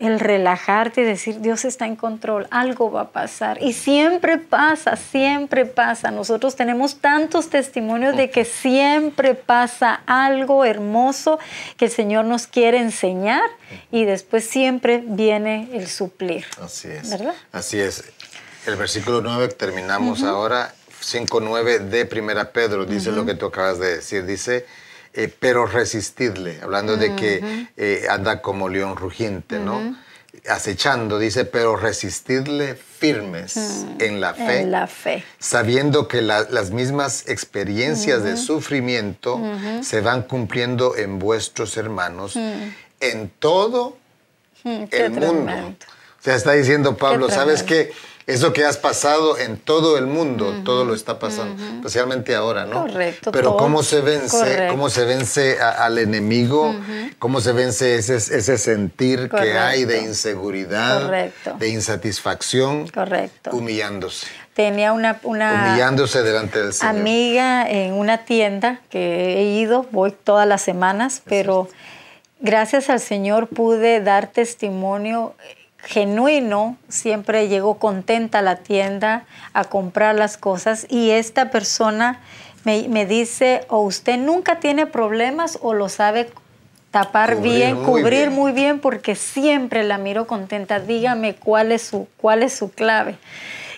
el 0.00 0.18
relajarte 0.18 1.02
y 1.02 1.04
decir, 1.04 1.40
Dios 1.40 1.64
está 1.64 1.86
en 1.86 1.96
control, 1.96 2.48
algo 2.50 2.90
va 2.90 3.02
a 3.02 3.08
pasar. 3.10 3.62
Y 3.62 3.72
siempre 3.72 4.38
pasa, 4.38 4.96
siempre 4.96 5.66
pasa. 5.66 6.10
Nosotros 6.10 6.56
tenemos 6.56 6.96
tantos 6.96 7.48
testimonios 7.48 8.16
de 8.16 8.28
que 8.30 8.44
siempre 8.44 9.34
pasa 9.34 10.02
algo 10.06 10.64
hermoso 10.64 11.38
que 11.76 11.86
el 11.86 11.90
Señor 11.90 12.24
nos 12.24 12.46
quiere 12.46 12.78
enseñar 12.78 13.44
y 13.92 14.04
después 14.04 14.44
siempre 14.44 15.02
viene 15.06 15.68
el 15.72 15.86
suplir. 15.86 16.44
Así 16.60 16.88
es. 16.88 17.10
¿Verdad? 17.10 17.34
Así 17.52 17.80
es. 17.80 18.04
El 18.66 18.76
versículo 18.76 19.20
9 19.20 19.48
que 19.48 19.54
terminamos 19.54 20.22
ahora, 20.22 20.74
5.9 21.02 21.78
de 21.80 22.04
Primera 22.06 22.50
Pedro, 22.50 22.84
dice 22.84 23.12
lo 23.12 23.24
que 23.24 23.34
tú 23.34 23.46
acabas 23.46 23.78
de 23.78 23.96
decir. 23.96 24.24
Dice, 24.24 24.66
eh, 25.14 25.32
pero 25.38 25.66
resistidle, 25.66 26.58
hablando 26.62 26.96
de 26.96 27.14
que 27.16 27.66
eh, 27.76 28.06
anda 28.10 28.42
como 28.42 28.68
león 28.68 28.96
rugiente, 28.96 29.58
¿no? 29.58 29.96
acechando, 30.48 31.18
dice, 31.20 31.44
pero 31.44 31.76
resistidle 31.76 32.74
firmes 32.74 33.86
en 34.00 34.20
la 34.20 34.34
fe. 34.34 34.62
En 34.62 34.70
la 34.72 34.86
fe. 34.88 35.24
Sabiendo 35.38 36.08
que 36.08 36.22
la- 36.22 36.46
las 36.50 36.70
mismas 36.70 37.28
experiencias 37.28 38.24
de 38.24 38.36
sufrimiento 38.36 39.40
se 39.82 40.00
van 40.00 40.22
cumpliendo 40.22 40.96
en 40.96 41.18
vuestros 41.20 41.76
hermanos 41.76 42.36
en 43.00 43.30
todo 43.38 43.96
el 44.64 45.12
mundo. 45.12 45.76
O 46.20 46.22
sea, 46.24 46.34
está 46.36 46.52
diciendo 46.52 46.96
Pablo, 46.96 47.28
Qué 47.28 47.34
¿sabes 47.34 47.62
qué? 47.62 47.92
Eso 48.26 48.54
que 48.54 48.64
has 48.64 48.78
pasado 48.78 49.36
en 49.36 49.58
todo 49.58 49.98
el 49.98 50.06
mundo, 50.06 50.62
todo 50.64 50.86
lo 50.86 50.94
está 50.94 51.18
pasando, 51.18 51.62
especialmente 51.76 52.34
ahora, 52.34 52.64
¿no? 52.64 52.82
Correcto, 52.82 53.30
Pero 53.32 53.50
todo. 53.50 53.58
cómo 53.58 53.82
se 53.82 54.00
vence, 54.00 54.30
Correcto. 54.38 54.72
cómo 54.72 54.88
se 54.88 55.04
vence 55.04 55.60
a- 55.60 55.84
al 55.84 55.98
enemigo, 55.98 56.74
cómo 57.18 57.42
se 57.42 57.52
vence 57.52 57.96
ese, 57.96 58.16
ese 58.16 58.56
sentir 58.56 59.28
que 59.28 59.58
hay 59.58 59.84
de 59.84 60.00
inseguridad, 60.00 61.02
Correcto. 61.02 61.56
de 61.58 61.68
insatisfacción, 61.68 62.88
Correcto. 62.88 63.50
humillándose, 63.52 64.26
Tenía 64.54 64.92
una, 64.92 65.18
una 65.24 65.52
humillándose 65.68 66.22
delante 66.22 66.62
del 66.62 66.72
Señor. 66.72 66.96
amiga 66.96 67.68
en 67.68 67.92
una 67.92 68.24
tienda 68.24 68.80
que 68.88 69.36
he 69.38 69.42
ido, 69.60 69.84
voy 69.90 70.12
todas 70.12 70.46
las 70.48 70.62
semanas, 70.62 71.20
pero 71.26 71.68
gracias 72.40 72.88
al 72.88 73.00
Señor 73.00 73.48
pude 73.48 74.00
dar 74.00 74.28
testimonio 74.28 75.34
genuino, 75.84 76.76
siempre 76.88 77.48
llego 77.48 77.78
contenta 77.78 78.40
a 78.40 78.42
la 78.42 78.56
tienda 78.56 79.24
a 79.52 79.64
comprar 79.64 80.14
las 80.14 80.36
cosas 80.36 80.86
y 80.88 81.10
esta 81.10 81.50
persona 81.50 82.20
me, 82.64 82.88
me 82.88 83.06
dice, 83.06 83.64
o 83.68 83.80
usted 83.80 84.18
nunca 84.18 84.60
tiene 84.60 84.86
problemas 84.86 85.58
o 85.62 85.74
lo 85.74 85.88
sabe 85.88 86.30
tapar 86.94 87.34
Cubrir 87.34 87.52
bien, 87.52 87.74
muy 87.74 87.84
cubrir 87.84 88.28
bien. 88.28 88.32
muy 88.32 88.52
bien 88.52 88.78
porque 88.78 89.16
siempre 89.16 89.82
la 89.82 89.98
miro 89.98 90.28
contenta. 90.28 90.78
Dígame 90.78 91.34
cuál 91.34 91.72
es 91.72 91.82
su, 91.82 92.06
cuál 92.18 92.44
es 92.44 92.52
su 92.52 92.70
clave. 92.70 93.16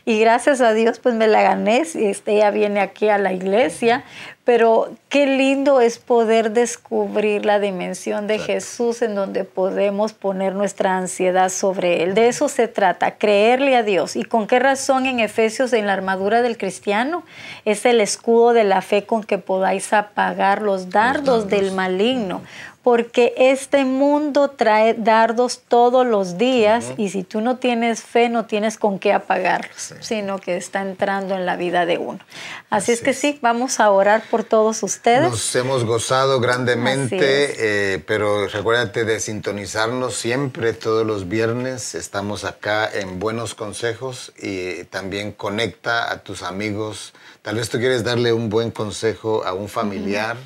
Y 0.04 0.20
gracias 0.20 0.60
a 0.60 0.74
Dios 0.74 0.98
pues 1.00 1.14
me 1.14 1.26
la 1.26 1.40
gané, 1.42 1.78
este, 1.80 2.34
ella 2.34 2.50
viene 2.50 2.80
aquí 2.80 3.08
a 3.08 3.18
la 3.18 3.32
iglesia, 3.32 4.04
pero 4.46 4.92
qué 5.08 5.26
lindo 5.26 5.80
es 5.80 5.98
poder 5.98 6.52
descubrir 6.52 7.44
la 7.44 7.58
dimensión 7.58 8.28
de 8.28 8.38
Jesús 8.38 9.02
en 9.02 9.16
donde 9.16 9.42
podemos 9.42 10.12
poner 10.12 10.54
nuestra 10.54 10.96
ansiedad 10.96 11.48
sobre 11.48 12.04
Él. 12.04 12.14
De 12.14 12.28
eso 12.28 12.48
se 12.48 12.68
trata, 12.68 13.18
creerle 13.18 13.74
a 13.74 13.82
Dios. 13.82 14.14
¿Y 14.14 14.22
con 14.22 14.46
qué 14.46 14.60
razón 14.60 15.06
en 15.06 15.18
Efesios, 15.18 15.72
en 15.72 15.88
la 15.88 15.94
armadura 15.94 16.42
del 16.42 16.58
cristiano, 16.58 17.24
es 17.64 17.84
el 17.86 18.00
escudo 18.00 18.52
de 18.52 18.62
la 18.62 18.82
fe 18.82 19.04
con 19.04 19.24
que 19.24 19.38
podáis 19.38 19.92
apagar 19.92 20.62
los 20.62 20.90
dardos 20.90 21.48
del 21.48 21.72
maligno? 21.72 22.40
porque 22.86 23.34
este 23.36 23.84
mundo 23.84 24.50
trae 24.50 24.94
dardos 24.94 25.62
todos 25.66 26.06
los 26.06 26.38
días 26.38 26.92
y 26.96 27.08
si 27.08 27.24
tú 27.24 27.40
no 27.40 27.56
tienes 27.56 28.00
fe 28.00 28.28
no 28.28 28.44
tienes 28.44 28.78
con 28.78 29.00
qué 29.00 29.12
apagarlos, 29.12 29.94
sino 29.98 30.38
que 30.38 30.56
está 30.56 30.82
entrando 30.82 31.34
en 31.34 31.46
la 31.46 31.56
vida 31.56 31.84
de 31.84 31.98
uno. 31.98 32.20
Así, 32.70 32.92
es 32.92 32.98
Así 32.98 33.04
que 33.04 33.10
es. 33.10 33.18
sí, 33.18 33.38
vamos 33.42 33.80
a 33.80 33.90
orar 33.90 34.22
por 34.30 34.35
todos 34.44 34.82
ustedes. 34.82 35.30
Nos 35.30 35.56
hemos 35.56 35.84
gozado 35.84 36.40
grandemente, 36.40 37.94
eh, 37.94 37.98
pero 38.06 38.46
recuérdate 38.48 39.04
de 39.04 39.20
sintonizarnos 39.20 40.14
siempre, 40.14 40.72
todos 40.72 41.06
los 41.06 41.28
viernes. 41.28 41.94
Estamos 41.94 42.44
acá 42.44 42.88
en 42.92 43.18
Buenos 43.18 43.54
Consejos 43.54 44.32
y 44.38 44.84
también 44.84 45.32
conecta 45.32 46.12
a 46.12 46.22
tus 46.22 46.42
amigos. 46.42 47.12
Tal 47.42 47.56
vez 47.56 47.68
tú 47.68 47.78
quieres 47.78 48.04
darle 48.04 48.32
un 48.32 48.48
buen 48.48 48.70
consejo 48.70 49.44
a 49.44 49.52
un 49.52 49.68
familiar, 49.68 50.36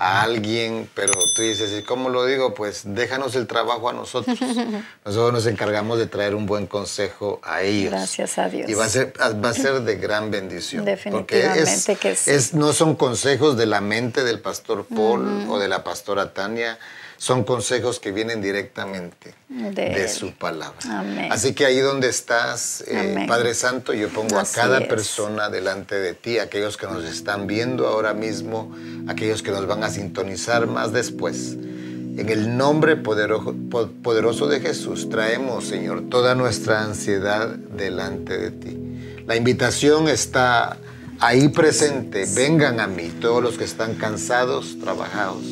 a 0.00 0.22
alguien, 0.22 0.88
pero 0.94 1.12
tú 1.34 1.42
dices, 1.42 1.72
¿y 1.76 1.82
cómo 1.82 2.08
lo 2.08 2.24
digo? 2.24 2.54
Pues 2.54 2.82
déjanos 2.84 3.34
el 3.34 3.48
trabajo 3.48 3.90
a 3.90 3.92
nosotros. 3.92 4.38
Nosotros 5.04 5.32
nos 5.32 5.46
encargamos 5.46 5.98
de 5.98 6.06
traer 6.06 6.36
un 6.36 6.46
buen 6.46 6.68
consejo 6.68 7.40
a 7.42 7.62
ellos. 7.62 7.90
Gracias 7.90 8.38
a 8.38 8.48
Dios. 8.48 8.70
Y 8.70 8.74
va 8.74 8.84
a 8.84 8.88
ser, 8.88 9.12
va 9.44 9.48
a 9.48 9.54
ser 9.54 9.80
de 9.82 9.96
gran 9.96 10.30
bendición. 10.30 10.84
Porque 11.10 11.40
es, 11.40 11.44
Definitivamente 11.54 11.96
que 11.96 12.14
sí. 12.14 12.30
es- 12.30 12.54
no 12.54 12.72
son 12.72 12.94
consejos 12.94 13.56
de 13.56 13.66
la 13.66 13.80
mente 13.80 14.22
del 14.22 14.38
pastor 14.40 14.86
Paul 14.86 15.46
o 15.50 15.58
de 15.58 15.66
la 15.66 15.82
pastora 15.82 16.32
Tania, 16.32 16.78
son 17.18 17.42
consejos 17.44 17.98
que 18.00 18.12
vienen 18.12 18.40
directamente 18.40 19.34
De 19.48 20.08
su 20.08 20.32
palabra. 20.32 20.78
Amén. 20.88 21.30
Así 21.32 21.52
que 21.52 21.66
ahí 21.66 21.78
donde 21.80 22.08
estás, 22.08 22.82
eh. 22.86 23.24
Padre 23.28 23.54
Santo, 23.54 23.92
yo 23.92 24.08
pongo 24.08 24.38
Así 24.38 24.58
a 24.58 24.62
cada 24.62 24.78
es. 24.78 24.88
persona 24.88 25.50
delante 25.50 25.96
de 25.96 26.14
ti, 26.14 26.38
aquellos 26.38 26.76
que 26.76 26.86
nos 26.86 27.04
están 27.04 27.46
viendo 27.46 27.86
ahora 27.88 28.14
mismo, 28.14 28.74
aquellos 29.08 29.42
que 29.42 29.50
nos 29.50 29.66
van 29.66 29.82
a 29.84 29.90
sintonizar 29.90 30.66
más 30.68 30.92
después. 30.92 31.54
En 31.54 32.28
el 32.30 32.56
nombre 32.56 32.96
poderoso, 32.96 33.54
po- 33.70 33.88
poderoso 34.02 34.46
de 34.48 34.60
Jesús 34.60 35.08
traemos, 35.10 35.66
Señor, 35.66 36.04
toda 36.08 36.34
nuestra 36.34 36.82
ansiedad 36.84 37.48
delante 37.48 38.38
de 38.38 38.50
ti. 38.52 39.24
La 39.26 39.36
invitación 39.36 40.08
está 40.08 40.78
ahí 41.20 41.48
presente. 41.48 42.26
Vengan 42.34 42.80
a 42.80 42.86
mí, 42.86 43.12
todos 43.20 43.42
los 43.42 43.58
que 43.58 43.64
están 43.64 43.94
cansados, 43.94 44.78
trabajados. 44.80 45.42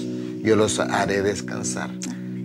Yo 0.46 0.54
los 0.54 0.78
haré 0.78 1.22
descansar. 1.22 1.90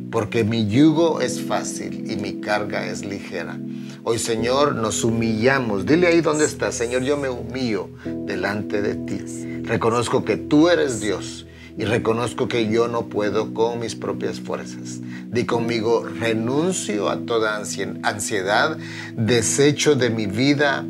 Porque 0.10 0.44
mi 0.44 0.68
yugo 0.68 1.22
es 1.22 1.40
fácil 1.40 2.12
y 2.12 2.16
mi 2.16 2.42
carga 2.42 2.88
es 2.88 3.06
ligera. 3.06 3.60
Hoy, 4.04 4.18
Señor, 4.18 4.74
nos 4.76 5.04
humillamos. 5.04 5.86
Dile 5.86 6.08
ahí 6.08 6.22
donde 6.22 6.46
estás, 6.46 6.74
Señor, 6.74 7.04
yo 7.04 7.16
me 7.16 7.30
humillo 7.30 7.90
delante 8.26 8.82
de 8.82 8.96
ti. 8.96 9.20
Reconozco 9.62 10.26
que 10.26 10.36
tú 10.36 10.68
eres 10.70 11.00
Dios 11.00 11.46
y 11.78 11.86
reconozco 11.86 12.48
que 12.48 12.68
yo 12.72 12.88
no 12.88 13.04
puedo 13.06 13.54
con 13.54 13.80
mis 13.80 13.94
propias 13.94 14.40
fuerzas. 14.40 15.00
Di 15.28 15.46
conmigo, 15.46 16.04
renuncio 16.20 17.08
a 17.08 17.18
toda 17.20 17.62
ansi- 17.62 18.00
ansiedad, 18.02 18.78
desecho 19.16 19.94
de 19.96 20.10
mi 20.10 20.26
vida, 20.26 20.84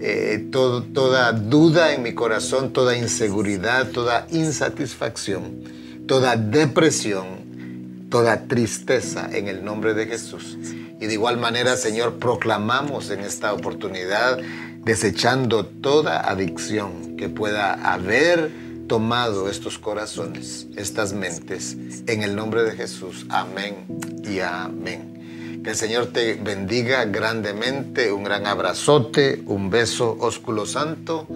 eh, 0.00 0.46
todo- 0.52 0.82
toda 0.82 1.32
duda 1.32 1.94
en 1.94 2.02
mi 2.02 2.12
corazón, 2.12 2.74
toda 2.74 2.94
inseguridad, 2.94 3.88
toda 3.90 4.26
insatisfacción, 4.30 5.77
toda 6.08 6.36
depresión, 6.36 8.08
toda 8.10 8.48
tristeza 8.48 9.28
en 9.30 9.46
el 9.46 9.64
nombre 9.64 9.94
de 9.94 10.06
Jesús. 10.06 10.56
Y 11.00 11.06
de 11.06 11.12
igual 11.12 11.36
manera, 11.36 11.76
Señor, 11.76 12.18
proclamamos 12.18 13.10
en 13.10 13.20
esta 13.20 13.52
oportunidad, 13.52 14.38
desechando 14.84 15.64
toda 15.66 16.28
adicción 16.28 17.16
que 17.16 17.28
pueda 17.28 17.74
haber 17.92 18.50
tomado 18.88 19.50
estos 19.50 19.78
corazones, 19.78 20.66
estas 20.76 21.12
mentes, 21.12 21.76
en 22.06 22.22
el 22.22 22.34
nombre 22.34 22.62
de 22.62 22.72
Jesús. 22.72 23.26
Amén 23.28 23.84
y 24.24 24.40
amén. 24.40 25.60
Que 25.62 25.70
el 25.70 25.76
Señor 25.76 26.06
te 26.06 26.34
bendiga 26.34 27.04
grandemente, 27.04 28.10
un 28.12 28.24
gran 28.24 28.46
abrazote, 28.46 29.42
un 29.46 29.68
beso 29.68 30.16
ósculo 30.18 30.64
santo. 30.64 31.26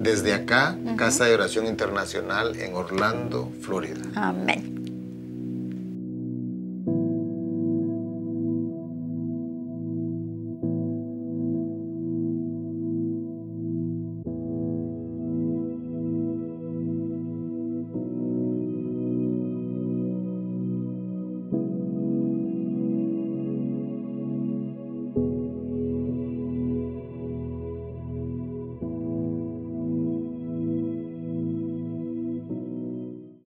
Desde 0.00 0.32
acá, 0.32 0.78
Casa 0.96 1.26
de 1.26 1.34
Oración 1.34 1.66
Internacional 1.66 2.58
en 2.58 2.74
Orlando, 2.74 3.52
Florida. 3.60 4.00
Amén. 4.14 4.79